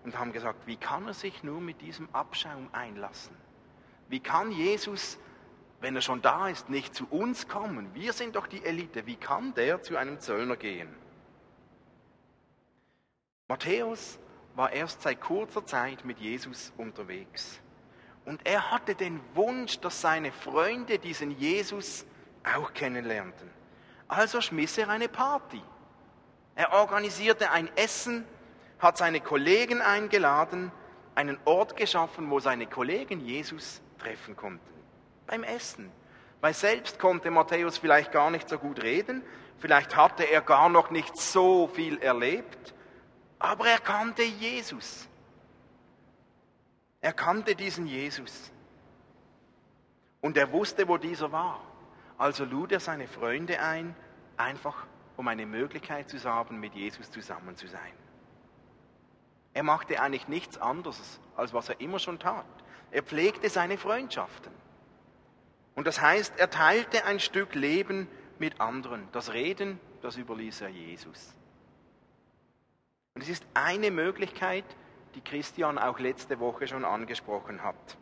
und 0.04 0.18
haben 0.18 0.32
gesagt, 0.32 0.66
wie 0.66 0.76
kann 0.76 1.06
er 1.06 1.14
sich 1.14 1.42
nur 1.42 1.60
mit 1.60 1.80
diesem 1.80 2.08
Abschaum 2.14 2.68
einlassen? 2.72 3.36
Wie 4.08 4.20
kann 4.20 4.50
Jesus, 4.50 5.18
wenn 5.80 5.94
er 5.94 6.02
schon 6.02 6.22
da 6.22 6.48
ist, 6.48 6.68
nicht 6.70 6.94
zu 6.94 7.06
uns 7.08 7.48
kommen? 7.48 7.94
Wir 7.94 8.12
sind 8.12 8.36
doch 8.36 8.46
die 8.46 8.64
Elite. 8.64 9.06
Wie 9.06 9.16
kann 9.16 9.54
der 9.54 9.82
zu 9.82 9.96
einem 9.96 10.20
Zöllner 10.20 10.56
gehen? 10.56 10.88
Matthäus 13.48 14.18
war 14.54 14.72
erst 14.72 15.02
seit 15.02 15.20
kurzer 15.20 15.64
Zeit 15.64 16.04
mit 16.04 16.18
Jesus 16.18 16.72
unterwegs. 16.76 17.60
Und 18.24 18.46
er 18.46 18.70
hatte 18.70 18.94
den 18.94 19.20
Wunsch, 19.34 19.78
dass 19.80 20.00
seine 20.00 20.32
Freunde 20.32 20.98
diesen 20.98 21.30
Jesus 21.38 22.04
auch 22.44 22.74
kennenlernten. 22.74 23.48
Also 24.08 24.40
schmiss 24.40 24.76
er 24.78 24.88
eine 24.88 25.08
Party. 25.08 25.62
Er 26.54 26.72
organisierte 26.72 27.50
ein 27.52 27.70
Essen, 27.76 28.24
hat 28.80 28.98
seine 28.98 29.20
Kollegen 29.20 29.80
eingeladen, 29.80 30.72
einen 31.14 31.38
Ort 31.44 31.76
geschaffen, 31.76 32.30
wo 32.30 32.40
seine 32.40 32.66
Kollegen 32.66 33.20
Jesus 33.20 33.80
treffen 33.98 34.36
konnten. 34.36 34.77
Beim 35.28 35.44
Essen. 35.44 35.92
Weil 36.40 36.54
selbst 36.54 36.98
konnte 36.98 37.30
Matthäus 37.30 37.78
vielleicht 37.78 38.10
gar 38.10 38.30
nicht 38.30 38.48
so 38.48 38.58
gut 38.58 38.82
reden, 38.82 39.22
vielleicht 39.58 39.94
hatte 39.94 40.24
er 40.24 40.40
gar 40.40 40.68
noch 40.68 40.90
nicht 40.90 41.16
so 41.16 41.68
viel 41.68 41.98
erlebt, 41.98 42.74
aber 43.38 43.68
er 43.68 43.78
kannte 43.78 44.22
Jesus. 44.22 45.08
Er 47.00 47.12
kannte 47.12 47.54
diesen 47.54 47.86
Jesus. 47.86 48.52
Und 50.20 50.36
er 50.36 50.50
wusste, 50.50 50.88
wo 50.88 50.96
dieser 50.96 51.30
war. 51.30 51.60
Also 52.16 52.44
lud 52.44 52.72
er 52.72 52.80
seine 52.80 53.06
Freunde 53.06 53.60
ein, 53.60 53.94
einfach 54.36 54.86
um 55.16 55.28
eine 55.28 55.46
Möglichkeit 55.46 56.08
zu 56.08 56.22
haben, 56.24 56.58
mit 56.58 56.74
Jesus 56.74 57.10
zusammen 57.10 57.56
zu 57.56 57.68
sein. 57.68 57.92
Er 59.54 59.62
machte 59.62 60.00
eigentlich 60.00 60.28
nichts 60.28 60.58
anderes, 60.58 61.20
als 61.36 61.52
was 61.52 61.68
er 61.68 61.80
immer 61.80 61.98
schon 61.98 62.18
tat. 62.18 62.46
Er 62.90 63.02
pflegte 63.02 63.48
seine 63.48 63.78
Freundschaften. 63.78 64.52
Und 65.78 65.86
das 65.86 66.00
heißt, 66.00 66.34
er 66.38 66.50
teilte 66.50 67.04
ein 67.04 67.20
Stück 67.20 67.54
Leben 67.54 68.08
mit 68.40 68.60
anderen. 68.60 69.06
Das 69.12 69.32
Reden, 69.32 69.78
das 70.02 70.16
überließ 70.16 70.62
er 70.62 70.70
Jesus. 70.70 71.32
Und 73.14 73.22
es 73.22 73.28
ist 73.28 73.46
eine 73.54 73.92
Möglichkeit, 73.92 74.64
die 75.14 75.20
Christian 75.20 75.78
auch 75.78 76.00
letzte 76.00 76.40
Woche 76.40 76.66
schon 76.66 76.84
angesprochen 76.84 77.62
hat. 77.62 77.96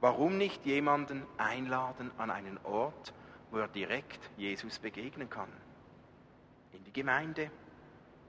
Warum 0.00 0.38
nicht 0.38 0.64
jemanden 0.64 1.26
einladen 1.36 2.10
an 2.16 2.30
einen 2.30 2.58
Ort, 2.64 3.12
wo 3.50 3.58
er 3.58 3.68
direkt 3.68 4.30
Jesus 4.38 4.78
begegnen 4.78 5.28
kann? 5.28 5.52
in 6.72 6.82
die 6.84 6.92
Gemeinde, 6.92 7.50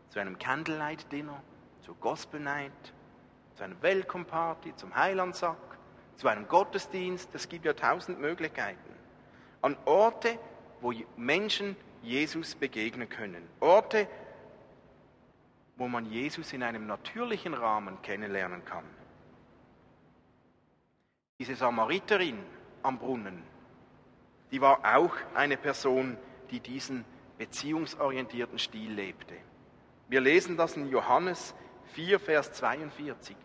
zu 0.09 0.19
einem 0.19 0.37
Candlelight 0.37 1.09
Dinner, 1.11 1.41
zur 1.81 1.95
Gospel 1.95 2.41
Night, 2.41 2.93
zu 3.55 3.63
einer 3.63 3.81
Welcome 3.81 4.25
Party, 4.25 4.75
zum 4.75 4.93
Heilandsack, 4.93 5.74
zu 6.17 6.27
einem 6.27 6.47
Gottesdienst. 6.47 7.29
Es 7.33 7.49
gibt 7.49 7.65
ja 7.65 7.73
tausend 7.73 8.19
Möglichkeiten. 8.19 8.79
An 9.61 9.77
Orte, 9.85 10.37
wo 10.81 10.93
Menschen 11.17 11.75
Jesus 12.01 12.55
begegnen 12.55 13.09
können. 13.09 13.47
Orte, 13.59 14.07
wo 15.77 15.87
man 15.87 16.05
Jesus 16.05 16.53
in 16.53 16.63
einem 16.63 16.87
natürlichen 16.87 17.53
Rahmen 17.53 18.01
kennenlernen 18.01 18.63
kann. 18.63 18.85
Diese 21.39 21.55
Samariterin 21.55 22.39
am 22.83 22.97
Brunnen, 22.97 23.43
die 24.51 24.61
war 24.61 24.79
auch 24.95 25.15
eine 25.33 25.57
Person, 25.57 26.17
die 26.51 26.59
diesen 26.59 27.03
beziehungsorientierten 27.37 28.57
Stil 28.59 28.91
lebte. 28.91 29.35
Wir 30.07 30.21
lesen 30.21 30.55
das 30.55 30.77
in 30.77 30.87
Johannes 30.87 31.53
4, 31.93 32.19
Vers 32.19 32.53
42. 32.53 33.35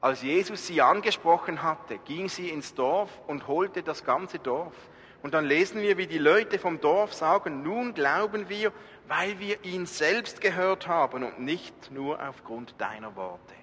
Als 0.00 0.22
Jesus 0.22 0.66
sie 0.66 0.82
angesprochen 0.82 1.62
hatte, 1.62 1.98
ging 1.98 2.28
sie 2.28 2.50
ins 2.50 2.74
Dorf 2.74 3.10
und 3.26 3.46
holte 3.48 3.82
das 3.82 4.04
ganze 4.04 4.38
Dorf. 4.38 4.74
Und 5.22 5.34
dann 5.34 5.46
lesen 5.46 5.80
wir, 5.80 5.96
wie 5.96 6.06
die 6.06 6.18
Leute 6.18 6.58
vom 6.58 6.80
Dorf 6.80 7.12
sagen, 7.12 7.62
nun 7.62 7.94
glauben 7.94 8.48
wir, 8.48 8.72
weil 9.08 9.38
wir 9.38 9.64
ihn 9.64 9.86
selbst 9.86 10.40
gehört 10.40 10.86
haben 10.86 11.24
und 11.24 11.40
nicht 11.40 11.90
nur 11.90 12.20
aufgrund 12.26 12.74
deiner 12.78 13.16
Worte. 13.16 13.54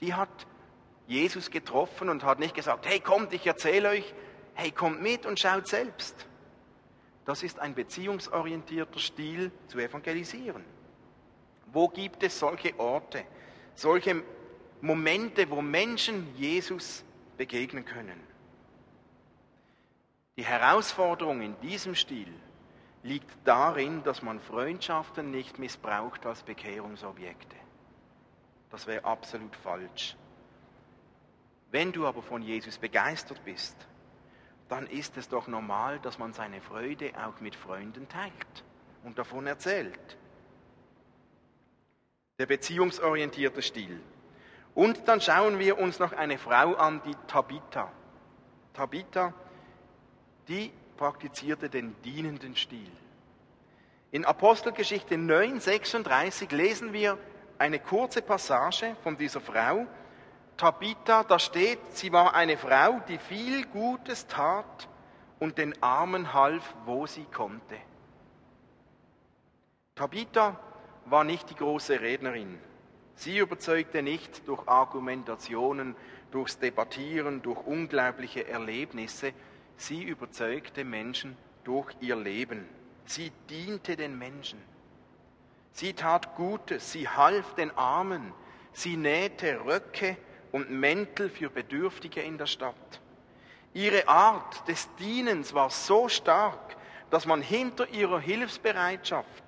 Die 0.00 0.14
hat 0.14 0.46
Jesus 1.06 1.50
getroffen 1.50 2.08
und 2.08 2.24
hat 2.24 2.38
nicht 2.38 2.54
gesagt, 2.54 2.86
hey 2.86 3.00
kommt, 3.00 3.32
ich 3.32 3.46
erzähle 3.46 3.90
euch, 3.90 4.14
hey 4.54 4.70
kommt 4.70 5.02
mit 5.02 5.26
und 5.26 5.38
schaut 5.38 5.66
selbst. 5.66 6.26
Das 7.24 7.42
ist 7.42 7.58
ein 7.58 7.74
beziehungsorientierter 7.74 8.98
Stil 8.98 9.52
zu 9.66 9.78
evangelisieren. 9.78 10.64
Wo 11.66 11.88
gibt 11.88 12.22
es 12.22 12.38
solche 12.38 12.78
Orte, 12.78 13.24
solche 13.74 14.22
Momente, 14.82 15.48
wo 15.48 15.62
Menschen 15.62 16.34
Jesus 16.36 17.04
begegnen 17.36 17.84
können? 17.84 18.20
Die 20.36 20.44
Herausforderung 20.44 21.40
in 21.40 21.58
diesem 21.60 21.94
Stil 21.94 22.34
liegt 23.04 23.30
darin, 23.44 24.02
dass 24.02 24.22
man 24.22 24.40
Freundschaften 24.40 25.30
nicht 25.30 25.60
missbraucht 25.60 26.26
als 26.26 26.42
Bekehrungsobjekte. 26.42 27.54
Das 28.70 28.88
wäre 28.88 29.04
absolut 29.04 29.54
falsch. 29.54 30.16
Wenn 31.70 31.92
du 31.92 32.04
aber 32.04 32.22
von 32.22 32.42
Jesus 32.42 32.76
begeistert 32.76 33.44
bist, 33.44 33.76
dann 34.68 34.88
ist 34.88 35.16
es 35.16 35.28
doch 35.28 35.46
normal, 35.46 36.00
dass 36.00 36.18
man 36.18 36.32
seine 36.32 36.60
Freude 36.60 37.12
auch 37.24 37.40
mit 37.40 37.54
Freunden 37.54 38.08
teilt 38.08 38.64
und 39.04 39.16
davon 39.16 39.46
erzählt. 39.46 40.16
Der 42.40 42.46
beziehungsorientierte 42.46 43.62
Stil. 43.62 44.00
Und 44.74 45.06
dann 45.06 45.20
schauen 45.20 45.58
wir 45.58 45.78
uns 45.78 45.98
noch 45.98 46.12
eine 46.12 46.38
Frau 46.38 46.74
an, 46.74 47.02
die 47.04 47.14
Tabitha. 47.26 47.90
Tabitha, 48.72 49.34
die 50.48 50.72
praktizierte 50.96 51.68
den 51.68 51.94
dienenden 52.02 52.56
Stil. 52.56 52.90
In 54.10 54.24
Apostelgeschichte 54.24 55.18
9, 55.18 55.60
36 55.60 56.50
lesen 56.52 56.92
wir 56.92 57.18
eine 57.58 57.78
kurze 57.78 58.22
Passage 58.22 58.96
von 59.02 59.16
dieser 59.16 59.40
Frau, 59.40 59.86
Tabitha, 60.56 61.24
da 61.24 61.38
steht, 61.38 61.80
sie 61.96 62.12
war 62.12 62.34
eine 62.34 62.56
Frau, 62.56 63.00
die 63.08 63.18
viel 63.18 63.66
Gutes 63.66 64.26
tat 64.26 64.88
und 65.38 65.58
den 65.58 65.80
Armen 65.82 66.34
half, 66.34 66.62
wo 66.84 67.06
sie 67.06 67.24
konnte. 67.24 67.76
Tabitha 69.94 70.58
war 71.06 71.24
nicht 71.24 71.50
die 71.50 71.54
große 71.54 72.00
Rednerin. 72.00 72.58
Sie 73.22 73.38
überzeugte 73.38 74.02
nicht 74.02 74.48
durch 74.48 74.66
Argumentationen, 74.66 75.94
durchs 76.32 76.58
Debattieren, 76.58 77.40
durch 77.40 77.64
unglaubliche 77.68 78.48
Erlebnisse. 78.48 79.32
Sie 79.76 80.02
überzeugte 80.02 80.82
Menschen 80.82 81.36
durch 81.62 81.94
ihr 82.00 82.16
Leben. 82.16 82.66
Sie 83.04 83.30
diente 83.48 83.94
den 83.94 84.18
Menschen. 84.18 84.60
Sie 85.70 85.92
tat 85.92 86.34
Gutes, 86.34 86.90
sie 86.90 87.08
half 87.08 87.54
den 87.54 87.70
Armen, 87.78 88.32
sie 88.72 88.96
nähte 88.96 89.64
Röcke 89.66 90.16
und 90.50 90.72
Mäntel 90.72 91.30
für 91.30 91.48
Bedürftige 91.48 92.22
in 92.22 92.38
der 92.38 92.46
Stadt. 92.46 93.00
Ihre 93.72 94.08
Art 94.08 94.66
des 94.66 94.92
Dienens 94.96 95.54
war 95.54 95.70
so 95.70 96.08
stark, 96.08 96.76
dass 97.10 97.24
man 97.24 97.40
hinter 97.40 97.88
ihrer 97.90 98.18
Hilfsbereitschaft 98.18 99.44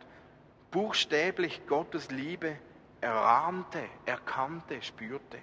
buchstäblich 0.70 1.66
Gottes 1.66 2.12
Liebe 2.12 2.56
erahnte, 3.04 3.84
erkannte, 4.06 4.82
spürte. 4.82 5.38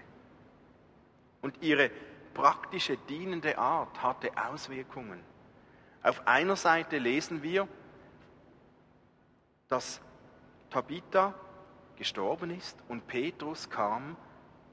Und 1.41 1.61
ihre 1.61 1.91
praktische 2.33 2.97
dienende 2.97 3.57
Art 3.57 4.01
hatte 4.01 4.31
Auswirkungen. 4.35 5.23
Auf 6.01 6.27
einer 6.27 6.55
Seite 6.55 6.97
lesen 6.97 7.43
wir, 7.43 7.67
dass 9.67 10.01
Tabitha 10.71 11.35
gestorben 11.97 12.49
ist 12.49 12.77
und 12.89 13.05
Petrus 13.05 13.69
kam 13.69 14.17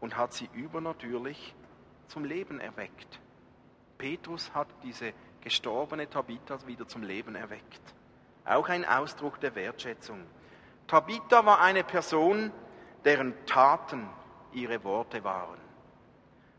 und 0.00 0.16
hat 0.16 0.32
sie 0.32 0.48
übernatürlich 0.54 1.54
zum 2.06 2.24
Leben 2.24 2.58
erweckt. 2.58 3.20
Petrus 3.98 4.54
hat 4.54 4.68
diese 4.82 5.12
gestorbene 5.42 6.08
Tabitha 6.08 6.66
wieder 6.66 6.88
zum 6.88 7.02
Leben 7.02 7.34
erweckt. 7.34 7.82
Auch 8.46 8.68
ein 8.70 8.86
Ausdruck 8.86 9.40
der 9.40 9.54
Wertschätzung. 9.54 10.24
Tabitha 10.86 11.44
war 11.44 11.60
eine 11.60 11.84
Person, 11.84 12.50
deren 13.04 13.34
Taten 13.46 14.08
ihre 14.52 14.82
Worte 14.84 15.22
waren. 15.24 15.58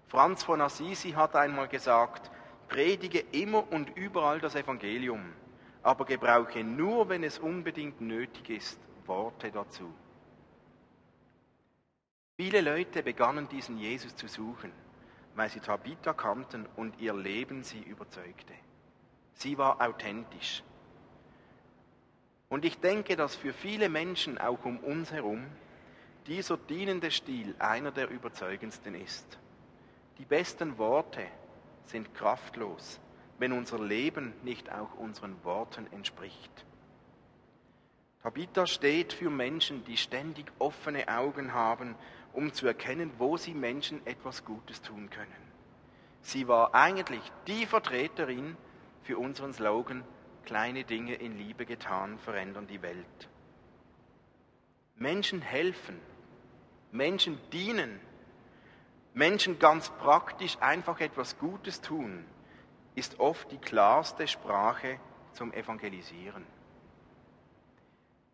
Franz 0.07 0.43
von 0.43 0.61
Assisi 0.61 1.11
hat 1.11 1.35
einmal 1.35 1.67
gesagt, 1.67 2.31
predige 2.67 3.19
immer 3.31 3.71
und 3.71 3.95
überall 3.95 4.39
das 4.39 4.55
Evangelium, 4.55 5.33
aber 5.83 6.05
gebrauche 6.05 6.63
nur, 6.63 7.09
wenn 7.09 7.23
es 7.23 7.39
unbedingt 7.39 8.01
nötig 8.01 8.49
ist, 8.49 8.79
Worte 9.05 9.51
dazu. 9.51 9.91
Viele 12.37 12.61
Leute 12.61 13.03
begannen 13.03 13.49
diesen 13.49 13.77
Jesus 13.77 14.15
zu 14.15 14.27
suchen, 14.27 14.71
weil 15.35 15.49
sie 15.49 15.59
Tabitha 15.59 16.13
kannten 16.13 16.65
und 16.75 16.99
ihr 16.99 17.13
Leben 17.13 17.63
sie 17.63 17.81
überzeugte. 17.81 18.53
Sie 19.33 19.57
war 19.57 19.81
authentisch. 19.81 20.63
Und 22.47 22.65
ich 22.65 22.79
denke, 22.79 23.15
dass 23.15 23.35
für 23.35 23.53
viele 23.53 23.89
Menschen 23.89 24.37
auch 24.37 24.65
um 24.65 24.79
uns 24.79 25.11
herum 25.11 25.45
dieser 26.29 26.57
dienende 26.57 27.09
Stil 27.09 27.55
einer 27.57 27.91
der 27.91 28.09
überzeugendsten 28.09 28.93
ist. 28.93 29.39
Die 30.19 30.25
besten 30.25 30.77
Worte 30.77 31.25
sind 31.85 32.13
kraftlos, 32.13 32.99
wenn 33.39 33.51
unser 33.51 33.83
Leben 33.83 34.33
nicht 34.43 34.71
auch 34.71 34.93
unseren 34.93 35.43
Worten 35.43 35.87
entspricht. 35.91 36.65
Tabitha 38.21 38.67
steht 38.67 39.11
für 39.11 39.31
Menschen, 39.31 39.83
die 39.85 39.97
ständig 39.97 40.51
offene 40.59 41.07
Augen 41.07 41.53
haben, 41.53 41.95
um 42.33 42.53
zu 42.53 42.67
erkennen, 42.67 43.11
wo 43.17 43.37
sie 43.37 43.55
Menschen 43.55 44.05
etwas 44.05 44.45
Gutes 44.45 44.83
tun 44.83 45.09
können. 45.09 45.49
Sie 46.21 46.47
war 46.47 46.75
eigentlich 46.75 47.23
die 47.47 47.65
Vertreterin 47.65 48.55
für 49.01 49.17
unseren 49.17 49.53
Slogan, 49.53 50.03
kleine 50.45 50.83
Dinge 50.83 51.15
in 51.15 51.39
Liebe 51.39 51.65
getan 51.65 52.19
verändern 52.19 52.67
die 52.67 52.83
Welt. 52.83 53.29
Menschen 54.95 55.41
helfen, 55.41 55.97
Menschen 56.91 57.39
dienen, 57.51 57.99
Menschen 59.13 59.59
ganz 59.59 59.89
praktisch 59.89 60.57
einfach 60.59 60.99
etwas 60.99 61.37
Gutes 61.37 61.81
tun, 61.81 62.25
ist 62.95 63.19
oft 63.19 63.51
die 63.51 63.57
klarste 63.57 64.27
Sprache 64.27 64.99
zum 65.33 65.53
Evangelisieren. 65.53 66.45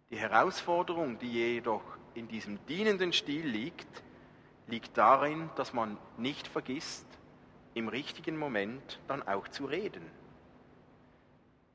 Die 0.09 0.17
Herausforderung, 0.17 1.19
die 1.19 1.31
jedoch 1.31 1.83
in 2.13 2.27
diesem 2.27 2.63
dienenden 2.67 3.11
Stil 3.11 3.45
liegt, 3.45 4.03
liegt 4.67 4.97
darin, 4.97 5.49
dass 5.55 5.73
man 5.73 5.97
nicht 6.17 6.47
vergisst, 6.47 7.05
im 7.73 7.89
richtigen 7.89 8.37
Moment 8.37 8.99
dann 9.07 9.27
auch 9.27 9.47
zu 9.49 9.65
reden. 9.65 10.09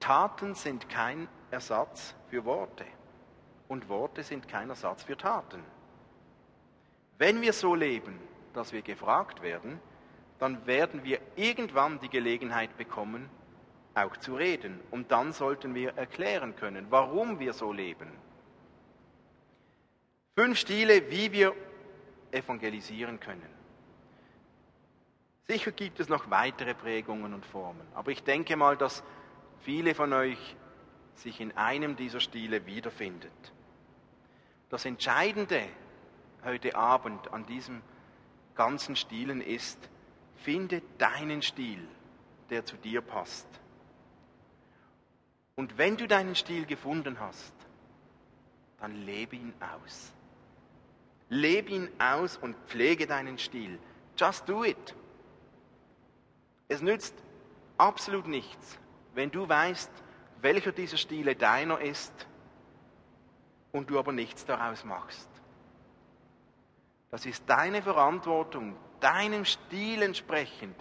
Taten 0.00 0.54
sind 0.54 0.88
kein 0.88 1.28
Ersatz 1.50 2.14
für 2.28 2.44
Worte 2.46 2.86
und 3.68 3.88
Worte 3.88 4.22
sind 4.22 4.48
kein 4.48 4.70
Ersatz 4.70 5.02
für 5.02 5.16
Taten. 5.16 5.62
Wenn 7.20 7.42
wir 7.42 7.52
so 7.52 7.74
leben, 7.74 8.18
dass 8.54 8.72
wir 8.72 8.80
gefragt 8.80 9.42
werden, 9.42 9.78
dann 10.38 10.66
werden 10.66 11.04
wir 11.04 11.20
irgendwann 11.36 12.00
die 12.00 12.08
Gelegenheit 12.08 12.74
bekommen, 12.78 13.28
auch 13.94 14.16
zu 14.16 14.36
reden. 14.36 14.80
Und 14.90 15.12
dann 15.12 15.34
sollten 15.34 15.74
wir 15.74 15.98
erklären 15.98 16.56
können, 16.56 16.86
warum 16.88 17.38
wir 17.38 17.52
so 17.52 17.74
leben. 17.74 18.10
Fünf 20.34 20.56
Stile, 20.60 21.10
wie 21.10 21.30
wir 21.30 21.54
evangelisieren 22.30 23.20
können. 23.20 23.50
Sicher 25.46 25.72
gibt 25.72 26.00
es 26.00 26.08
noch 26.08 26.30
weitere 26.30 26.72
Prägungen 26.72 27.34
und 27.34 27.44
Formen, 27.44 27.86
aber 27.94 28.12
ich 28.12 28.22
denke 28.22 28.56
mal, 28.56 28.78
dass 28.78 29.02
viele 29.58 29.94
von 29.94 30.14
euch 30.14 30.56
sich 31.16 31.38
in 31.38 31.54
einem 31.54 31.96
dieser 31.96 32.20
Stile 32.20 32.64
wiederfindet. 32.64 33.52
Das 34.70 34.86
Entscheidende 34.86 35.68
heute 36.44 36.74
Abend 36.74 37.32
an 37.32 37.46
diesem 37.46 37.82
ganzen 38.54 38.96
Stilen 38.96 39.40
ist, 39.40 39.78
finde 40.36 40.82
deinen 40.98 41.42
Stil, 41.42 41.86
der 42.50 42.64
zu 42.64 42.76
dir 42.76 43.00
passt. 43.00 43.46
Und 45.56 45.78
wenn 45.78 45.96
du 45.96 46.06
deinen 46.06 46.34
Stil 46.34 46.66
gefunden 46.66 47.20
hast, 47.20 47.54
dann 48.80 48.94
lebe 49.04 49.36
ihn 49.36 49.52
aus. 49.60 50.12
Lebe 51.28 51.70
ihn 51.70 51.88
aus 51.98 52.36
und 52.36 52.56
pflege 52.66 53.06
deinen 53.06 53.38
Stil. 53.38 53.78
Just 54.16 54.48
do 54.48 54.64
it. 54.64 54.94
Es 56.68 56.82
nützt 56.82 57.14
absolut 57.78 58.26
nichts, 58.26 58.78
wenn 59.14 59.30
du 59.30 59.48
weißt, 59.48 59.90
welcher 60.42 60.72
dieser 60.72 60.96
Stile 60.96 61.34
deiner 61.34 61.80
ist 61.80 62.26
und 63.72 63.90
du 63.90 63.98
aber 63.98 64.12
nichts 64.12 64.44
daraus 64.44 64.84
machst. 64.84 65.29
Das 67.10 67.26
ist 67.26 67.42
deine 67.46 67.82
Verantwortung, 67.82 68.76
deinem 69.00 69.44
Stil 69.44 70.02
entsprechend 70.02 70.76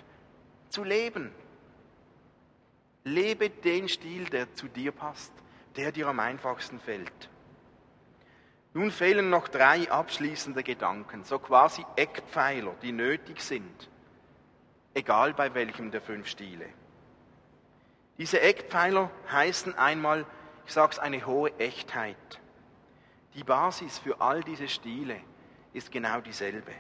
zu 0.70 0.84
leben. 0.84 1.32
Lebe 3.04 3.50
den 3.50 3.89
Stil, 3.89 4.26
der 4.26 4.54
zu 4.54 4.68
dir 4.68 4.92
passt, 4.92 5.34
der 5.76 5.92
dir 5.92 6.08
am 6.08 6.20
einfachsten 6.20 6.80
fällt. 6.80 7.30
Nun 8.74 8.92
fehlen 8.92 9.32
noch 9.32 9.48
drei 9.48 9.89
abschließende 9.89 10.62
Gedanken, 10.62 11.24
so 11.24 11.39
quasi 11.39 11.84
Eckpfeiler, 11.96 12.76
die 12.84 12.92
nötig 12.92 13.42
sind, 13.42 13.89
egal 14.94 15.34
bei 15.34 15.56
welchem 15.56 15.89
der 15.89 16.02
fünf 16.02 16.28
Stile. 16.28 16.68
Diese 18.20 18.42
Eckpfeiler 18.42 19.10
heißen 19.32 19.76
einmal, 19.76 20.26
ich 20.68 20.74
sage 20.74 20.92
es, 20.92 21.00
eine 21.00 21.26
hohe 21.26 21.58
Echtheit. 21.58 22.39
Die 23.34 23.44
Basis 23.44 23.98
für 23.98 24.22
all 24.22 24.44
diese 24.44 24.68
Stile 24.68 25.20
ist 25.73 25.91
genau 25.91 26.21
dieselbe. 26.21 26.71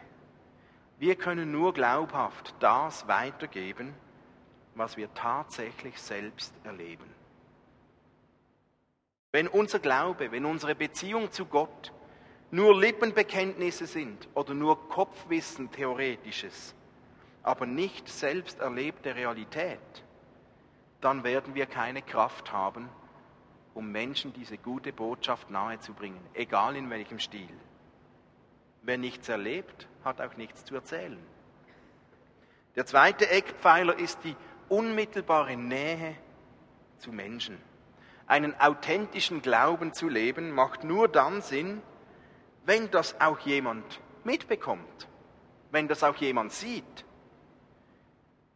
Wir 0.97 1.15
können 1.15 1.51
nur 1.51 1.73
glaubhaft 1.73 2.55
das 2.59 3.07
weitergeben, 3.07 3.93
was 4.75 4.97
wir 4.97 5.13
tatsächlich 5.13 5.99
selbst 5.99 6.53
erleben. 6.63 7.05
Wenn 9.31 9.47
unser 9.47 9.79
Glaube, 9.79 10.31
wenn 10.31 10.45
unsere 10.45 10.75
Beziehung 10.75 11.31
zu 11.31 11.45
Gott 11.45 11.93
nur 12.51 12.79
Lippenbekenntnisse 12.79 13.85
sind 13.85 14.27
oder 14.33 14.53
nur 14.53 14.89
Kopfwissen 14.89 15.71
theoretisches, 15.71 16.73
aber 17.43 17.65
nicht 17.65 18.09
selbst 18.09 18.59
erlebte 18.59 19.15
Realität, 19.15 20.03
dann 20.99 21.23
werden 21.23 21.55
wir 21.55 21.67
keine 21.67 22.01
Kraft 22.01 22.51
haben, 22.51 22.89
um 23.73 23.91
Menschen 23.91 24.33
diese 24.33 24.57
gute 24.57 24.91
Botschaft 24.91 25.49
nahezubringen, 25.49 26.19
egal 26.33 26.75
in 26.75 26.89
welchem 26.89 27.19
Stil. 27.19 27.49
Wer 28.81 28.97
nichts 28.97 29.29
erlebt, 29.29 29.87
hat 30.03 30.21
auch 30.21 30.37
nichts 30.37 30.65
zu 30.65 30.75
erzählen. 30.75 31.19
Der 32.75 32.85
zweite 32.85 33.29
Eckpfeiler 33.29 33.97
ist 33.97 34.23
die 34.23 34.35
unmittelbare 34.69 35.57
Nähe 35.57 36.15
zu 36.97 37.11
Menschen. 37.11 37.57
Einen 38.27 38.59
authentischen 38.59 39.41
Glauben 39.41 39.93
zu 39.93 40.07
leben 40.07 40.51
macht 40.51 40.83
nur 40.83 41.07
dann 41.07 41.41
Sinn, 41.41 41.81
wenn 42.65 42.91
das 42.91 43.19
auch 43.19 43.39
jemand 43.39 43.99
mitbekommt, 44.23 45.07
wenn 45.71 45.87
das 45.87 46.03
auch 46.03 46.15
jemand 46.17 46.51
sieht. 46.51 47.05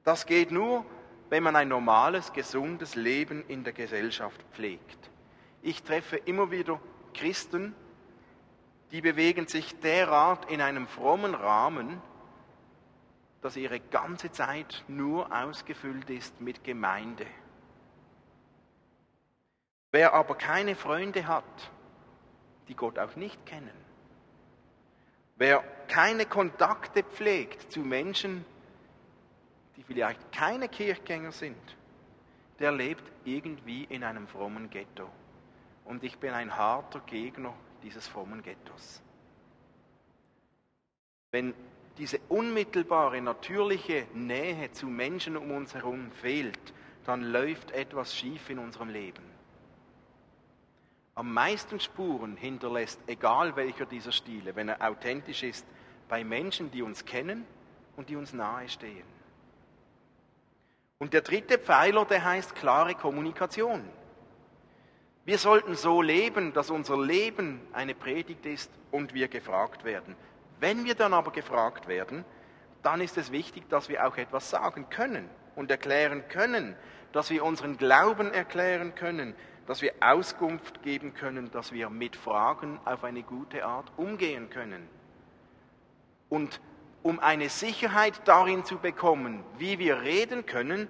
Das 0.04 0.26
geht 0.26 0.52
nur, 0.52 0.86
wenn 1.30 1.42
man 1.42 1.56
ein 1.56 1.70
normales, 1.70 2.32
gesundes 2.34 2.96
Leben 2.96 3.44
in 3.48 3.64
der 3.64 3.74
Gesellschaft 3.74 4.40
pflegt. 4.52 5.10
Ich 5.64 5.82
treffe 5.82 6.18
immer 6.18 6.52
wieder 6.52 6.80
Christen, 7.14 7.74
die 8.94 9.02
bewegen 9.02 9.48
sich 9.48 9.80
derart 9.80 10.50
in 10.52 10.62
einem 10.62 10.88
frommen 10.88 11.34
Rahmen, 11.34 12.00
dass 13.42 13.58
ihre 13.58 13.80
ganze 13.80 14.32
Zeit 14.32 14.86
nur 14.88 15.36
ausgefüllt 15.36 16.12
ist 16.12 16.40
mit 16.40 16.64
Gemeinde. 16.64 17.26
Wer 19.92 20.14
aber 20.14 20.36
keine 20.36 20.76
Freunde 20.76 21.28
hat, 21.28 21.72
die 22.68 22.76
Gott 22.76 23.00
auch 23.00 23.16
nicht 23.16 23.44
kennen, 23.48 23.74
wer 25.38 25.64
keine 25.88 26.28
Kontakte 26.28 27.02
pflegt 27.04 27.72
zu 27.72 27.80
Menschen, 27.80 28.46
die 29.76 29.84
vielleicht 29.84 30.32
keine 30.32 30.70
Kirchgänger 30.70 31.32
sind, 31.32 31.78
der 32.60 32.72
lebt 32.72 33.12
irgendwie 33.26 33.86
in 33.86 34.04
einem 34.04 34.28
frommen 34.28 34.70
Ghetto. 34.70 35.10
Und 35.84 36.04
ich 36.04 36.20
bin 36.20 36.32
ein 36.32 36.56
harter 36.56 37.00
Gegner 37.00 37.56
dieses 37.84 38.08
frommen 38.08 38.42
Ghettos. 38.42 39.02
Wenn 41.32 41.54
diese 41.98 42.20
unmittelbare, 42.30 43.22
natürliche 43.22 44.08
Nähe 44.14 44.72
zu 44.72 44.88
Menschen 44.88 45.38
um 45.38 45.52
uns 45.52 45.74
herum 45.74 46.12
fehlt, 46.12 46.74
dann 47.06 47.22
läuft 47.22 47.72
etwas 47.72 48.16
schief 48.16 48.50
in 48.50 48.60
unserem 48.60 48.90
Leben. 48.90 49.24
Am 51.16 51.32
meisten 51.32 51.80
Spuren 51.80 52.38
hinterlässt, 52.38 53.00
egal 53.06 53.56
welcher 53.56 53.86
dieser 53.86 54.12
Stile, 54.12 54.56
wenn 54.56 54.70
er 54.70 54.82
authentisch 54.88 55.44
ist, 55.44 55.66
bei 56.10 56.24
Menschen, 56.24 56.72
die 56.72 56.82
uns 56.82 57.06
kennen 57.06 57.46
und 57.96 58.10
die 58.10 58.16
uns 58.16 58.34
nahestehen. 58.34 59.06
Und 60.98 61.14
der 61.14 61.22
dritte 61.22 61.60
Pfeiler, 61.60 62.06
der 62.06 62.24
heißt 62.24 62.56
klare 62.56 62.96
Kommunikation. 62.96 63.84
Wir 65.26 65.38
sollten 65.38 65.76
so 65.76 66.02
leben, 66.02 66.52
dass 66.52 66.70
unser 66.70 67.02
Leben 67.02 67.62
eine 67.72 67.96
Predigt 67.96 68.46
ist 68.46 68.70
und 68.92 69.14
wir 69.14 69.30
gefragt 69.30 69.86
werden. 69.86 70.16
Wenn 70.60 70.84
wir 70.84 70.96
dann 70.96 71.14
aber 71.14 71.32
gefragt 71.32 71.88
werden, 71.88 72.26
dann 72.82 73.00
ist 73.00 73.18
es 73.18 73.32
wichtig, 73.32 73.70
dass 73.70 73.88
wir 73.88 74.06
auch 74.06 74.18
etwas 74.18 74.50
sagen 74.50 74.90
können 74.90 75.30
und 75.56 75.72
erklären 75.72 76.28
können, 76.28 76.76
dass 77.14 77.30
wir 77.30 77.46
unseren 77.46 77.78
Glauben 77.78 78.34
erklären 78.34 78.96
können, 78.96 79.34
dass 79.66 79.82
wir 79.82 79.94
Auskunft 80.02 80.84
geben 80.84 81.14
können, 81.14 81.50
dass 81.52 81.72
wir 81.72 81.90
mit 81.90 82.18
Fragen 82.18 82.80
auf 82.84 83.06
eine 83.06 83.24
gute 83.24 83.66
Art 83.66 83.92
umgehen 83.96 84.50
können. 84.50 84.90
Und 86.28 86.60
um 87.02 87.20
eine 87.20 87.48
Sicherheit 87.48 88.22
darin 88.26 88.66
zu 88.66 88.78
bekommen, 88.78 89.44
wie 89.58 89.80
wir 89.80 90.02
reden 90.02 90.46
können, 90.46 90.90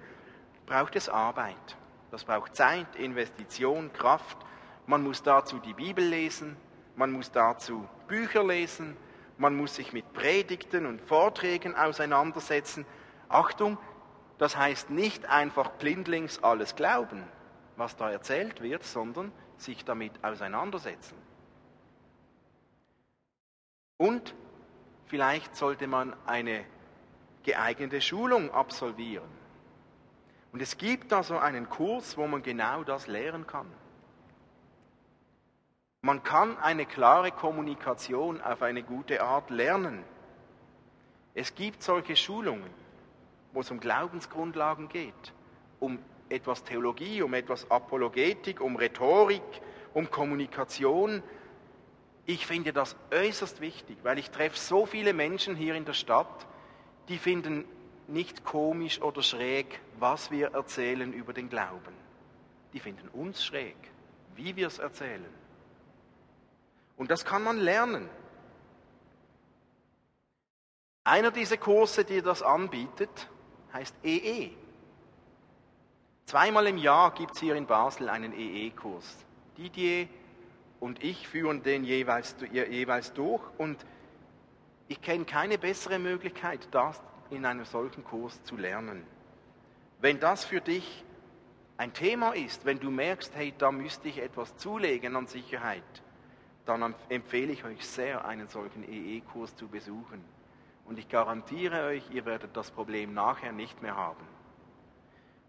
braucht 0.66 0.96
es 0.96 1.08
Arbeit. 1.08 1.76
Das 2.14 2.22
braucht 2.22 2.54
Zeit, 2.54 2.94
Investition, 2.94 3.92
Kraft. 3.92 4.38
Man 4.86 5.02
muss 5.02 5.24
dazu 5.24 5.58
die 5.58 5.74
Bibel 5.74 6.04
lesen, 6.04 6.56
man 6.94 7.10
muss 7.10 7.32
dazu 7.32 7.88
Bücher 8.06 8.44
lesen, 8.44 8.96
man 9.36 9.56
muss 9.56 9.74
sich 9.74 9.92
mit 9.92 10.12
Predigten 10.12 10.86
und 10.86 11.00
Vorträgen 11.00 11.74
auseinandersetzen. 11.74 12.86
Achtung, 13.28 13.78
das 14.38 14.56
heißt 14.56 14.90
nicht 14.90 15.26
einfach 15.26 15.70
blindlings 15.70 16.40
alles 16.40 16.76
glauben, 16.76 17.24
was 17.76 17.96
da 17.96 18.12
erzählt 18.12 18.62
wird, 18.62 18.84
sondern 18.84 19.32
sich 19.56 19.84
damit 19.84 20.12
auseinandersetzen. 20.22 21.16
Und 23.96 24.36
vielleicht 25.06 25.56
sollte 25.56 25.88
man 25.88 26.14
eine 26.26 26.64
geeignete 27.42 28.00
Schulung 28.00 28.52
absolvieren. 28.52 29.43
Und 30.54 30.62
es 30.62 30.78
gibt 30.78 31.10
da 31.10 31.24
so 31.24 31.36
einen 31.36 31.68
Kurs, 31.68 32.16
wo 32.16 32.28
man 32.28 32.40
genau 32.40 32.84
das 32.84 33.08
lehren 33.08 33.44
kann. 33.44 33.66
Man 36.00 36.22
kann 36.22 36.56
eine 36.58 36.86
klare 36.86 37.32
Kommunikation 37.32 38.40
auf 38.40 38.62
eine 38.62 38.84
gute 38.84 39.20
Art 39.20 39.50
lernen. 39.50 40.04
Es 41.34 41.56
gibt 41.56 41.82
solche 41.82 42.14
Schulungen, 42.14 42.70
wo 43.52 43.62
es 43.62 43.70
um 43.72 43.80
Glaubensgrundlagen 43.80 44.88
geht, 44.88 45.32
um 45.80 45.98
etwas 46.28 46.62
Theologie, 46.62 47.22
um 47.22 47.34
etwas 47.34 47.68
Apologetik, 47.68 48.60
um 48.60 48.76
Rhetorik, 48.76 49.42
um 49.92 50.08
Kommunikation. 50.08 51.24
Ich 52.26 52.46
finde 52.46 52.72
das 52.72 52.94
äußerst 53.10 53.60
wichtig, 53.60 53.98
weil 54.04 54.20
ich 54.20 54.30
treffe 54.30 54.56
so 54.56 54.86
viele 54.86 55.14
Menschen 55.14 55.56
hier 55.56 55.74
in 55.74 55.84
der 55.84 55.94
Stadt, 55.94 56.46
die 57.08 57.18
finden 57.18 57.64
nicht 58.08 58.44
komisch 58.44 59.00
oder 59.00 59.22
schräg, 59.22 59.80
was 59.98 60.30
wir 60.30 60.52
erzählen 60.52 61.12
über 61.12 61.32
den 61.32 61.48
Glauben. 61.48 61.94
Die 62.72 62.80
finden 62.80 63.08
uns 63.08 63.44
schräg, 63.44 63.76
wie 64.34 64.56
wir 64.56 64.66
es 64.66 64.78
erzählen. 64.78 65.32
Und 66.96 67.10
das 67.10 67.24
kann 67.24 67.42
man 67.42 67.58
lernen. 67.58 68.08
Einer 71.04 71.30
dieser 71.30 71.56
Kurse, 71.56 72.04
die 72.04 72.22
das 72.22 72.42
anbietet, 72.42 73.28
heißt 73.72 73.94
EE. 74.02 74.50
Zweimal 76.26 76.66
im 76.66 76.78
Jahr 76.78 77.12
gibt 77.12 77.34
es 77.34 77.40
hier 77.40 77.54
in 77.56 77.66
Basel 77.66 78.08
einen 78.08 78.32
EE-Kurs. 78.32 79.18
Didier 79.58 80.08
und 80.80 81.02
ich 81.04 81.28
führen 81.28 81.62
den 81.62 81.84
jeweils, 81.84 82.34
jeweils 82.50 83.12
durch 83.12 83.42
und 83.58 83.84
ich 84.88 85.00
kenne 85.00 85.24
keine 85.24 85.58
bessere 85.58 85.98
Möglichkeit, 85.98 86.68
das 86.70 87.00
in 87.30 87.44
einem 87.46 87.64
solchen 87.64 88.04
Kurs 88.04 88.42
zu 88.44 88.56
lernen. 88.56 89.06
Wenn 90.00 90.20
das 90.20 90.44
für 90.44 90.60
dich 90.60 91.04
ein 91.76 91.92
Thema 91.92 92.32
ist, 92.32 92.64
wenn 92.64 92.78
du 92.78 92.90
merkst, 92.90 93.34
hey, 93.34 93.52
da 93.56 93.72
müsste 93.72 94.08
ich 94.08 94.18
etwas 94.18 94.56
zulegen 94.56 95.16
an 95.16 95.26
Sicherheit, 95.26 95.82
dann 96.66 96.94
empfehle 97.08 97.52
ich 97.52 97.64
euch 97.64 97.84
sehr, 97.86 98.24
einen 98.24 98.48
solchen 98.48 98.84
EE-Kurs 98.84 99.56
zu 99.56 99.68
besuchen. 99.68 100.24
Und 100.86 100.98
ich 100.98 101.08
garantiere 101.08 101.86
euch, 101.86 102.10
ihr 102.10 102.24
werdet 102.26 102.56
das 102.56 102.70
Problem 102.70 103.12
nachher 103.14 103.52
nicht 103.52 103.82
mehr 103.82 103.96
haben. 103.96 104.26